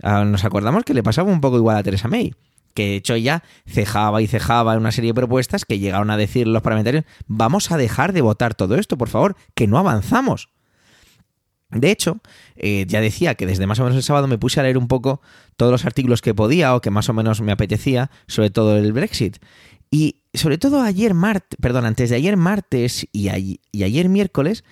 Ah, 0.00 0.24
nos 0.24 0.44
acordamos 0.44 0.84
que 0.84 0.94
le 0.94 1.02
pasaba 1.02 1.32
un 1.32 1.40
poco 1.40 1.56
igual 1.56 1.76
a 1.76 1.82
Teresa 1.82 2.06
May 2.06 2.34
que 2.74 2.82
de 2.86 2.96
hecho 2.96 3.16
ya 3.16 3.42
cejaba 3.66 4.22
y 4.22 4.26
cejaba 4.26 4.74
en 4.74 4.80
una 4.80 4.92
serie 4.92 5.10
de 5.10 5.14
propuestas 5.14 5.64
que 5.64 5.78
llegaron 5.78 6.10
a 6.10 6.16
decir 6.16 6.46
los 6.46 6.62
parlamentarios, 6.62 7.04
vamos 7.26 7.70
a 7.70 7.76
dejar 7.76 8.12
de 8.12 8.22
votar 8.22 8.54
todo 8.54 8.76
esto, 8.76 8.96
por 8.96 9.08
favor, 9.08 9.36
que 9.54 9.66
no 9.66 9.78
avanzamos. 9.78 10.48
De 11.70 11.90
hecho, 11.90 12.18
eh, 12.56 12.84
ya 12.88 13.00
decía 13.00 13.36
que 13.36 13.46
desde 13.46 13.66
más 13.66 13.78
o 13.78 13.84
menos 13.84 13.96
el 13.96 14.02
sábado 14.02 14.26
me 14.26 14.38
puse 14.38 14.58
a 14.58 14.64
leer 14.64 14.76
un 14.76 14.88
poco 14.88 15.20
todos 15.56 15.70
los 15.70 15.84
artículos 15.84 16.20
que 16.20 16.34
podía 16.34 16.74
o 16.74 16.80
que 16.80 16.90
más 16.90 17.08
o 17.08 17.12
menos 17.12 17.40
me 17.40 17.52
apetecía 17.52 18.10
sobre 18.26 18.50
todo 18.50 18.76
el 18.76 18.92
Brexit. 18.92 19.38
Y 19.90 20.22
sobre 20.34 20.58
todo 20.58 20.82
ayer 20.82 21.14
martes, 21.14 21.56
perdón, 21.60 21.84
antes 21.84 22.10
de 22.10 22.16
ayer 22.16 22.36
martes 22.36 23.06
y, 23.12 23.58
y 23.72 23.82
ayer 23.82 24.08
miércoles, 24.08 24.64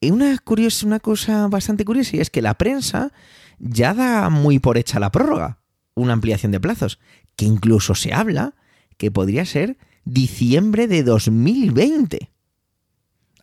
eh, 0.00 0.12
una, 0.12 0.36
curiosa, 0.38 0.86
una 0.86 1.00
cosa 1.00 1.48
bastante 1.48 1.84
curiosa 1.84 2.16
y 2.16 2.20
es 2.20 2.30
que 2.30 2.42
la 2.42 2.54
prensa 2.54 3.12
ya 3.58 3.94
da 3.94 4.30
muy 4.30 4.58
por 4.58 4.78
hecha 4.78 5.00
la 5.00 5.10
prórroga, 5.10 5.58
una 5.94 6.12
ampliación 6.12 6.52
de 6.52 6.60
plazos 6.60 6.98
que 7.36 7.44
incluso 7.44 7.94
se 7.94 8.12
habla 8.12 8.54
que 8.96 9.10
podría 9.10 9.44
ser 9.44 9.76
diciembre 10.04 10.86
de 10.86 11.02
2020. 11.02 12.30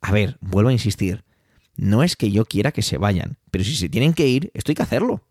A 0.02 0.12
ver, 0.12 0.38
vuelvo 0.42 0.70
a 0.70 0.74
insistir, 0.74 1.24
no 1.76 2.04
es 2.04 2.16
que 2.16 2.32
yo 2.32 2.46
quiera 2.46 2.72
que 2.72 2.82
se 2.82 2.98
vayan, 2.98 3.38
pero 3.52 3.64
si 3.64 3.76
se 3.76 3.90
tienen 3.90 4.14
que 4.14 4.28
ir, 4.28 4.52
esto 4.54 4.72
hay 4.72 4.76
que 4.76 4.84
hacerlo. 4.84 5.24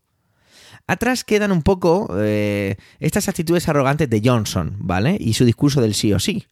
Atrás 0.86 1.24
quedan 1.24 1.52
un 1.52 1.62
poco 1.62 2.08
eh, 2.18 2.76
estas 2.98 3.28
actitudes 3.28 3.68
arrogantes 3.68 4.08
de 4.10 4.22
Johnson, 4.24 4.76
¿vale? 4.78 5.16
Y 5.20 5.34
su 5.34 5.44
discurso 5.44 5.80
del 5.80 5.94
sí 5.94 6.12
o 6.12 6.18
sí. 6.18 6.46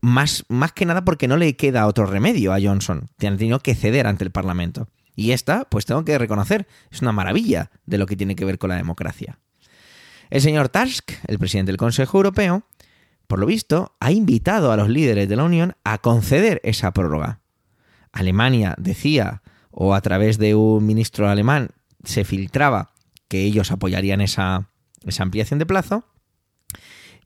Más, 0.00 0.44
más 0.48 0.72
que 0.72 0.86
nada 0.86 1.04
porque 1.04 1.26
no 1.26 1.36
le 1.36 1.56
queda 1.56 1.86
otro 1.86 2.06
remedio 2.06 2.52
a 2.52 2.60
Johnson. 2.60 3.08
Tiene 3.16 3.58
que 3.60 3.74
ceder 3.74 4.06
ante 4.06 4.22
el 4.22 4.30
Parlamento. 4.30 4.88
Y 5.16 5.32
esta, 5.32 5.64
pues 5.64 5.86
tengo 5.86 6.04
que 6.04 6.16
reconocer, 6.18 6.68
es 6.92 7.02
una 7.02 7.10
maravilla 7.10 7.72
de 7.86 7.98
lo 7.98 8.06
que 8.06 8.16
tiene 8.16 8.36
que 8.36 8.44
ver 8.44 8.58
con 8.58 8.70
la 8.70 8.76
democracia. 8.76 9.40
El 10.30 10.42
señor 10.42 10.68
Tusk, 10.68 11.12
el 11.26 11.38
presidente 11.38 11.72
del 11.72 11.78
Consejo 11.78 12.18
Europeo, 12.18 12.64
por 13.26 13.38
lo 13.38 13.46
visto, 13.46 13.94
ha 14.00 14.12
invitado 14.12 14.72
a 14.72 14.76
los 14.76 14.88
líderes 14.88 15.28
de 15.28 15.36
la 15.36 15.44
Unión 15.44 15.74
a 15.84 15.98
conceder 15.98 16.60
esa 16.64 16.92
prórroga. 16.92 17.40
Alemania 18.12 18.74
decía, 18.78 19.42
o 19.70 19.94
a 19.94 20.00
través 20.00 20.38
de 20.38 20.54
un 20.54 20.84
ministro 20.84 21.28
alemán 21.28 21.70
se 22.04 22.24
filtraba 22.24 22.92
que 23.28 23.42
ellos 23.42 23.70
apoyarían 23.70 24.20
esa, 24.20 24.70
ampliación 25.18 25.58
de 25.58 25.66
plazo, 25.66 26.04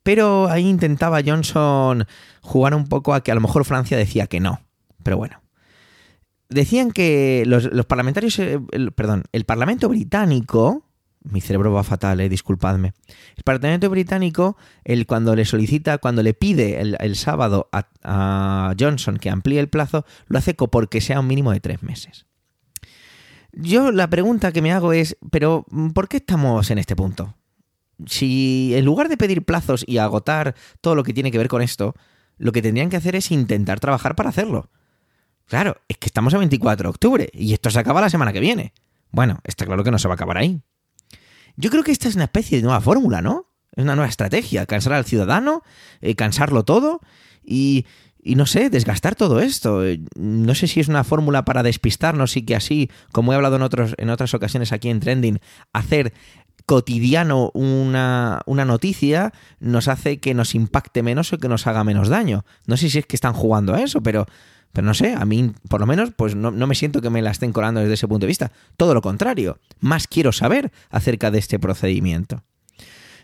pero 0.02 0.48
ahí 0.48 0.68
intentaba 0.68 1.20
Johnson 1.24 2.06
jugar 2.40 2.74
un 2.74 2.88
poco 2.88 3.14
a 3.14 3.22
que 3.22 3.30
a 3.30 3.34
lo 3.36 3.40
mejor 3.40 3.64
Francia 3.64 3.96
decía 3.96 4.26
que 4.26 4.40
no. 4.40 4.60
Pero 5.02 5.16
bueno. 5.16 5.40
Decían 6.48 6.90
que 6.90 7.44
los, 7.46 7.64
los 7.72 7.86
parlamentarios, 7.86 8.38
eh, 8.38 8.60
perdón, 8.94 9.24
el 9.32 9.44
Parlamento 9.44 9.88
británico 9.88 10.84
mi 11.24 11.40
cerebro 11.40 11.72
va 11.72 11.84
fatal, 11.84 12.20
eh, 12.20 12.28
disculpadme. 12.28 12.92
El 13.36 13.42
Parlamento 13.44 13.88
británico, 13.90 14.56
el, 14.84 15.06
cuando 15.06 15.34
le 15.36 15.44
solicita, 15.44 15.98
cuando 15.98 16.22
le 16.22 16.34
pide 16.34 16.80
el, 16.80 17.16
sábado 17.16 17.68
a, 17.72 18.74
Johnson 18.78 19.16
que 19.18 19.30
amplíe 19.30 19.60
el 19.60 19.68
plazo, 19.68 20.04
lo 20.26 20.38
hace 20.38 20.54
porque 20.54 21.00
sea 21.00 21.20
un 21.20 21.26
mínimo 21.26 21.52
de 21.52 21.60
tres 21.60 21.82
meses. 21.82 22.26
Yo 23.52 23.92
la 23.92 24.08
pregunta 24.08 24.52
que 24.52 24.62
me 24.62 24.72
hago 24.72 24.92
es, 24.92 25.16
pero 25.30 25.66
¿por 25.94 26.08
qué 26.08 26.18
estamos 26.18 26.70
en 26.70 26.78
este 26.78 26.96
punto? 26.96 27.36
Si 28.06 28.72
en 28.74 28.84
lugar 28.84 29.08
de 29.08 29.16
pedir 29.16 29.44
plazos 29.44 29.84
y 29.86 29.98
agotar 29.98 30.54
todo 30.80 30.94
lo 30.94 31.04
que 31.04 31.12
tiene 31.12 31.30
que 31.30 31.38
ver 31.38 31.48
con 31.48 31.62
esto, 31.62 31.94
lo 32.38 32.52
que 32.52 32.62
tendrían 32.62 32.90
que 32.90 32.96
hacer 32.96 33.14
es 33.14 33.30
intentar 33.30 33.78
trabajar 33.78 34.16
para 34.16 34.30
hacerlo. 34.30 34.70
Claro, 35.46 35.76
es 35.88 35.98
que 35.98 36.06
estamos 36.06 36.32
a 36.34 36.38
24 36.38 36.84
de 36.84 36.90
octubre 36.90 37.28
y 37.32 37.52
esto 37.52 37.70
se 37.70 37.78
acaba 37.78 38.00
la 38.00 38.10
semana 38.10 38.32
que 38.32 38.40
viene. 38.40 38.72
Bueno, 39.10 39.38
está 39.44 39.66
claro 39.66 39.84
que 39.84 39.90
no 39.90 39.98
se 39.98 40.08
va 40.08 40.14
a 40.14 40.16
acabar 40.16 40.38
ahí. 40.38 40.62
Yo 41.56 41.70
creo 41.70 41.82
que 41.82 41.92
esta 41.92 42.08
es 42.08 42.14
una 42.14 42.24
especie 42.24 42.58
de 42.58 42.64
nueva 42.64 42.80
fórmula, 42.80 43.22
¿no? 43.22 43.52
Es 43.74 43.84
una 43.84 43.96
nueva 43.96 44.08
estrategia, 44.08 44.66
cansar 44.66 44.92
al 44.92 45.04
ciudadano, 45.04 45.62
eh, 46.00 46.14
cansarlo 46.14 46.64
todo 46.64 47.00
y, 47.42 47.86
y 48.22 48.36
no 48.36 48.46
sé, 48.46 48.70
desgastar 48.70 49.14
todo 49.14 49.40
esto. 49.40 49.82
No 50.16 50.54
sé 50.54 50.66
si 50.66 50.80
es 50.80 50.88
una 50.88 51.04
fórmula 51.04 51.44
para 51.44 51.62
despistarnos 51.62 52.36
y 52.36 52.42
que 52.42 52.54
así, 52.54 52.90
como 53.12 53.32
he 53.32 53.36
hablado 53.36 53.56
en, 53.56 53.62
otros, 53.62 53.94
en 53.98 54.10
otras 54.10 54.34
ocasiones 54.34 54.72
aquí 54.72 54.90
en 54.90 55.00
Trending, 55.00 55.40
hacer 55.72 56.12
cotidiano 56.66 57.50
una, 57.54 58.40
una, 58.46 58.64
noticia 58.64 59.32
nos 59.58 59.88
hace 59.88 60.20
que 60.20 60.32
nos 60.32 60.54
impacte 60.54 61.02
menos 61.02 61.32
o 61.32 61.38
que 61.38 61.48
nos 61.48 61.66
haga 61.66 61.82
menos 61.82 62.08
daño. 62.08 62.44
No 62.66 62.76
sé 62.76 62.88
si 62.88 62.98
es 62.98 63.06
que 63.06 63.16
están 63.16 63.32
jugando 63.32 63.74
a 63.74 63.82
eso, 63.82 64.02
pero, 64.02 64.26
pero 64.72 64.86
no 64.86 64.94
sé, 64.94 65.14
a 65.14 65.24
mí 65.24 65.52
por 65.68 65.80
lo 65.80 65.86
menos 65.86 66.10
pues 66.16 66.34
no, 66.34 66.50
no 66.50 66.66
me 66.66 66.74
siento 66.74 67.00
que 67.00 67.10
me 67.10 67.22
la 67.22 67.30
estén 67.30 67.52
colando 67.52 67.80
desde 67.80 67.94
ese 67.94 68.08
punto 68.08 68.24
de 68.24 68.28
vista. 68.28 68.52
Todo 68.76 68.94
lo 68.94 69.02
contrario, 69.02 69.58
más 69.80 70.06
quiero 70.06 70.32
saber 70.32 70.72
acerca 70.90 71.30
de 71.30 71.38
este 71.38 71.58
procedimiento. 71.58 72.42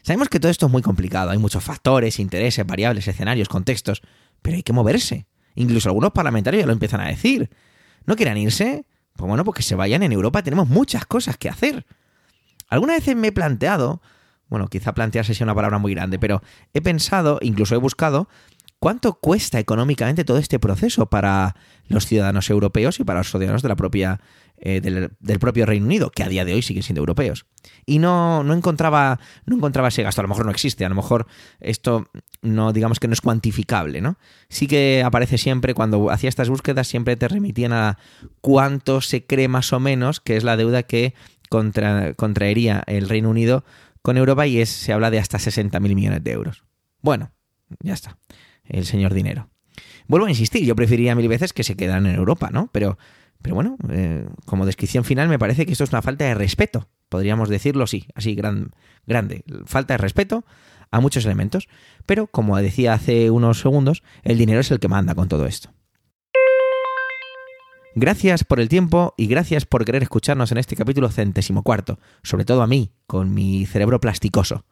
Sabemos 0.02 0.28
que 0.28 0.40
todo 0.40 0.50
esto 0.50 0.66
es 0.66 0.72
muy 0.72 0.82
complicado, 0.82 1.30
hay 1.30 1.38
muchos 1.38 1.64
factores, 1.64 2.18
intereses, 2.18 2.66
variables, 2.66 3.08
escenarios, 3.08 3.48
contextos, 3.48 4.02
pero 4.42 4.56
hay 4.56 4.62
que 4.62 4.72
moverse. 4.72 5.26
Incluso 5.54 5.88
algunos 5.88 6.12
parlamentarios 6.12 6.62
ya 6.62 6.66
lo 6.66 6.72
empiezan 6.72 7.00
a 7.00 7.08
decir. 7.08 7.50
¿No 8.06 8.14
quieran 8.14 8.38
irse? 8.38 8.86
Pues 9.14 9.28
bueno, 9.28 9.44
pues 9.44 9.56
que 9.56 9.62
se 9.62 9.74
vayan 9.74 10.02
en 10.02 10.12
Europa, 10.12 10.42
tenemos 10.42 10.68
muchas 10.68 11.04
cosas 11.04 11.36
que 11.36 11.48
hacer. 11.48 11.84
Algunas 12.68 12.98
veces 12.98 13.16
me 13.16 13.28
he 13.28 13.32
planteado, 13.32 14.00
bueno, 14.48 14.68
quizá 14.68 14.94
plantearse 14.94 15.34
sea 15.34 15.44
una 15.44 15.54
palabra 15.54 15.78
muy 15.78 15.92
grande, 15.92 16.18
pero 16.18 16.42
he 16.72 16.80
pensado, 16.80 17.38
incluso 17.42 17.74
he 17.74 17.78
buscado, 17.78 18.28
cuánto 18.78 19.14
cuesta 19.14 19.58
económicamente 19.58 20.24
todo 20.24 20.38
este 20.38 20.58
proceso 20.58 21.06
para 21.06 21.56
los 21.86 22.06
ciudadanos 22.06 22.48
europeos 22.50 23.00
y 23.00 23.04
para 23.04 23.20
los 23.20 23.30
ciudadanos 23.30 23.62
de 23.62 23.68
la 23.68 23.76
propia, 23.76 24.20
eh, 24.58 24.80
del, 24.80 25.38
propio 25.38 25.66
Reino 25.66 25.86
Unido, 25.86 26.10
que 26.10 26.22
a 26.22 26.28
día 26.28 26.44
de 26.44 26.54
hoy 26.54 26.62
siguen 26.62 26.82
siendo 26.82 27.00
europeos. 27.00 27.46
Y 27.86 27.98
no, 27.98 28.44
no, 28.44 28.54
encontraba, 28.54 29.18
no 29.46 29.56
encontraba 29.56 29.88
ese 29.88 30.02
gasto, 30.02 30.20
a 30.20 30.22
lo 30.22 30.28
mejor 30.28 30.44
no 30.44 30.52
existe, 30.52 30.84
a 30.84 30.88
lo 30.88 30.94
mejor 30.94 31.26
esto 31.60 32.08
no, 32.42 32.72
digamos 32.72 33.00
que 33.00 33.08
no 33.08 33.14
es 33.14 33.20
cuantificable, 33.20 34.00
¿no? 34.00 34.18
Sí 34.48 34.66
que 34.66 35.02
aparece 35.04 35.38
siempre, 35.38 35.74
cuando 35.74 36.10
hacía 36.10 36.28
estas 36.28 36.48
búsquedas, 36.48 36.86
siempre 36.86 37.16
te 37.16 37.28
remitían 37.28 37.72
a 37.72 37.98
cuánto 38.40 39.00
se 39.00 39.26
cree 39.26 39.48
más 39.48 39.72
o 39.72 39.80
menos 39.80 40.20
que 40.20 40.36
es 40.36 40.44
la 40.44 40.56
deuda 40.56 40.84
que 40.84 41.14
contra, 41.48 42.14
contraería 42.14 42.84
el 42.86 43.08
Reino 43.08 43.30
Unido 43.30 43.64
con 44.02 44.16
Europa 44.16 44.46
y 44.46 44.60
es, 44.60 44.68
se 44.68 44.92
habla 44.92 45.10
de 45.10 45.18
hasta 45.18 45.38
60.000 45.38 45.80
millones 45.80 46.22
de 46.22 46.30
euros. 46.30 46.64
Bueno, 47.00 47.32
ya 47.80 47.94
está, 47.94 48.16
el 48.68 48.86
señor 48.86 49.14
dinero. 49.14 49.48
Vuelvo 50.06 50.26
a 50.26 50.30
insistir, 50.30 50.64
yo 50.64 50.74
preferiría 50.74 51.14
mil 51.14 51.28
veces 51.28 51.52
que 51.52 51.64
se 51.64 51.76
quedaran 51.76 52.06
en 52.06 52.14
Europa, 52.14 52.50
¿no? 52.50 52.70
Pero, 52.72 52.98
pero 53.42 53.54
bueno, 53.54 53.76
eh, 53.90 54.26
como 54.46 54.66
descripción 54.66 55.04
final 55.04 55.28
me 55.28 55.38
parece 55.38 55.66
que 55.66 55.72
esto 55.72 55.84
es 55.84 55.90
una 55.90 56.02
falta 56.02 56.24
de 56.24 56.34
respeto, 56.34 56.88
podríamos 57.08 57.48
decirlo 57.48 57.84
así, 57.84 58.06
así 58.14 58.34
gran, 58.34 58.70
grande, 59.06 59.44
falta 59.66 59.94
de 59.94 59.98
respeto 59.98 60.44
a 60.90 61.00
muchos 61.00 61.24
elementos, 61.26 61.68
pero 62.06 62.26
como 62.26 62.56
decía 62.56 62.94
hace 62.94 63.30
unos 63.30 63.60
segundos, 63.60 64.02
el 64.22 64.38
dinero 64.38 64.60
es 64.60 64.70
el 64.70 64.80
que 64.80 64.88
manda 64.88 65.14
con 65.14 65.28
todo 65.28 65.46
esto. 65.46 65.70
Gracias 67.94 68.44
por 68.44 68.60
el 68.60 68.68
tiempo 68.68 69.12
y 69.16 69.26
gracias 69.26 69.66
por 69.66 69.84
querer 69.84 70.02
escucharnos 70.02 70.52
en 70.52 70.58
este 70.58 70.76
capítulo 70.76 71.08
centésimo 71.10 71.62
cuarto, 71.62 71.98
sobre 72.22 72.44
todo 72.44 72.62
a 72.62 72.66
mí, 72.66 72.92
con 73.06 73.34
mi 73.34 73.66
cerebro 73.66 74.00
plasticoso. 74.00 74.64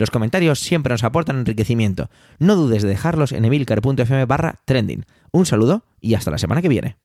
Los 0.00 0.10
comentarios 0.10 0.60
siempre 0.60 0.94
nos 0.94 1.04
aportan 1.04 1.40
enriquecimiento. 1.40 2.08
No 2.38 2.56
dudes 2.56 2.82
de 2.82 2.88
dejarlos 2.88 3.32
en 3.32 3.44
emilcar.fm 3.44 4.24
barra 4.24 4.62
trending. 4.64 5.04
Un 5.30 5.44
saludo 5.44 5.84
y 6.00 6.14
hasta 6.14 6.30
la 6.30 6.38
semana 6.38 6.62
que 6.62 6.70
viene. 6.70 6.96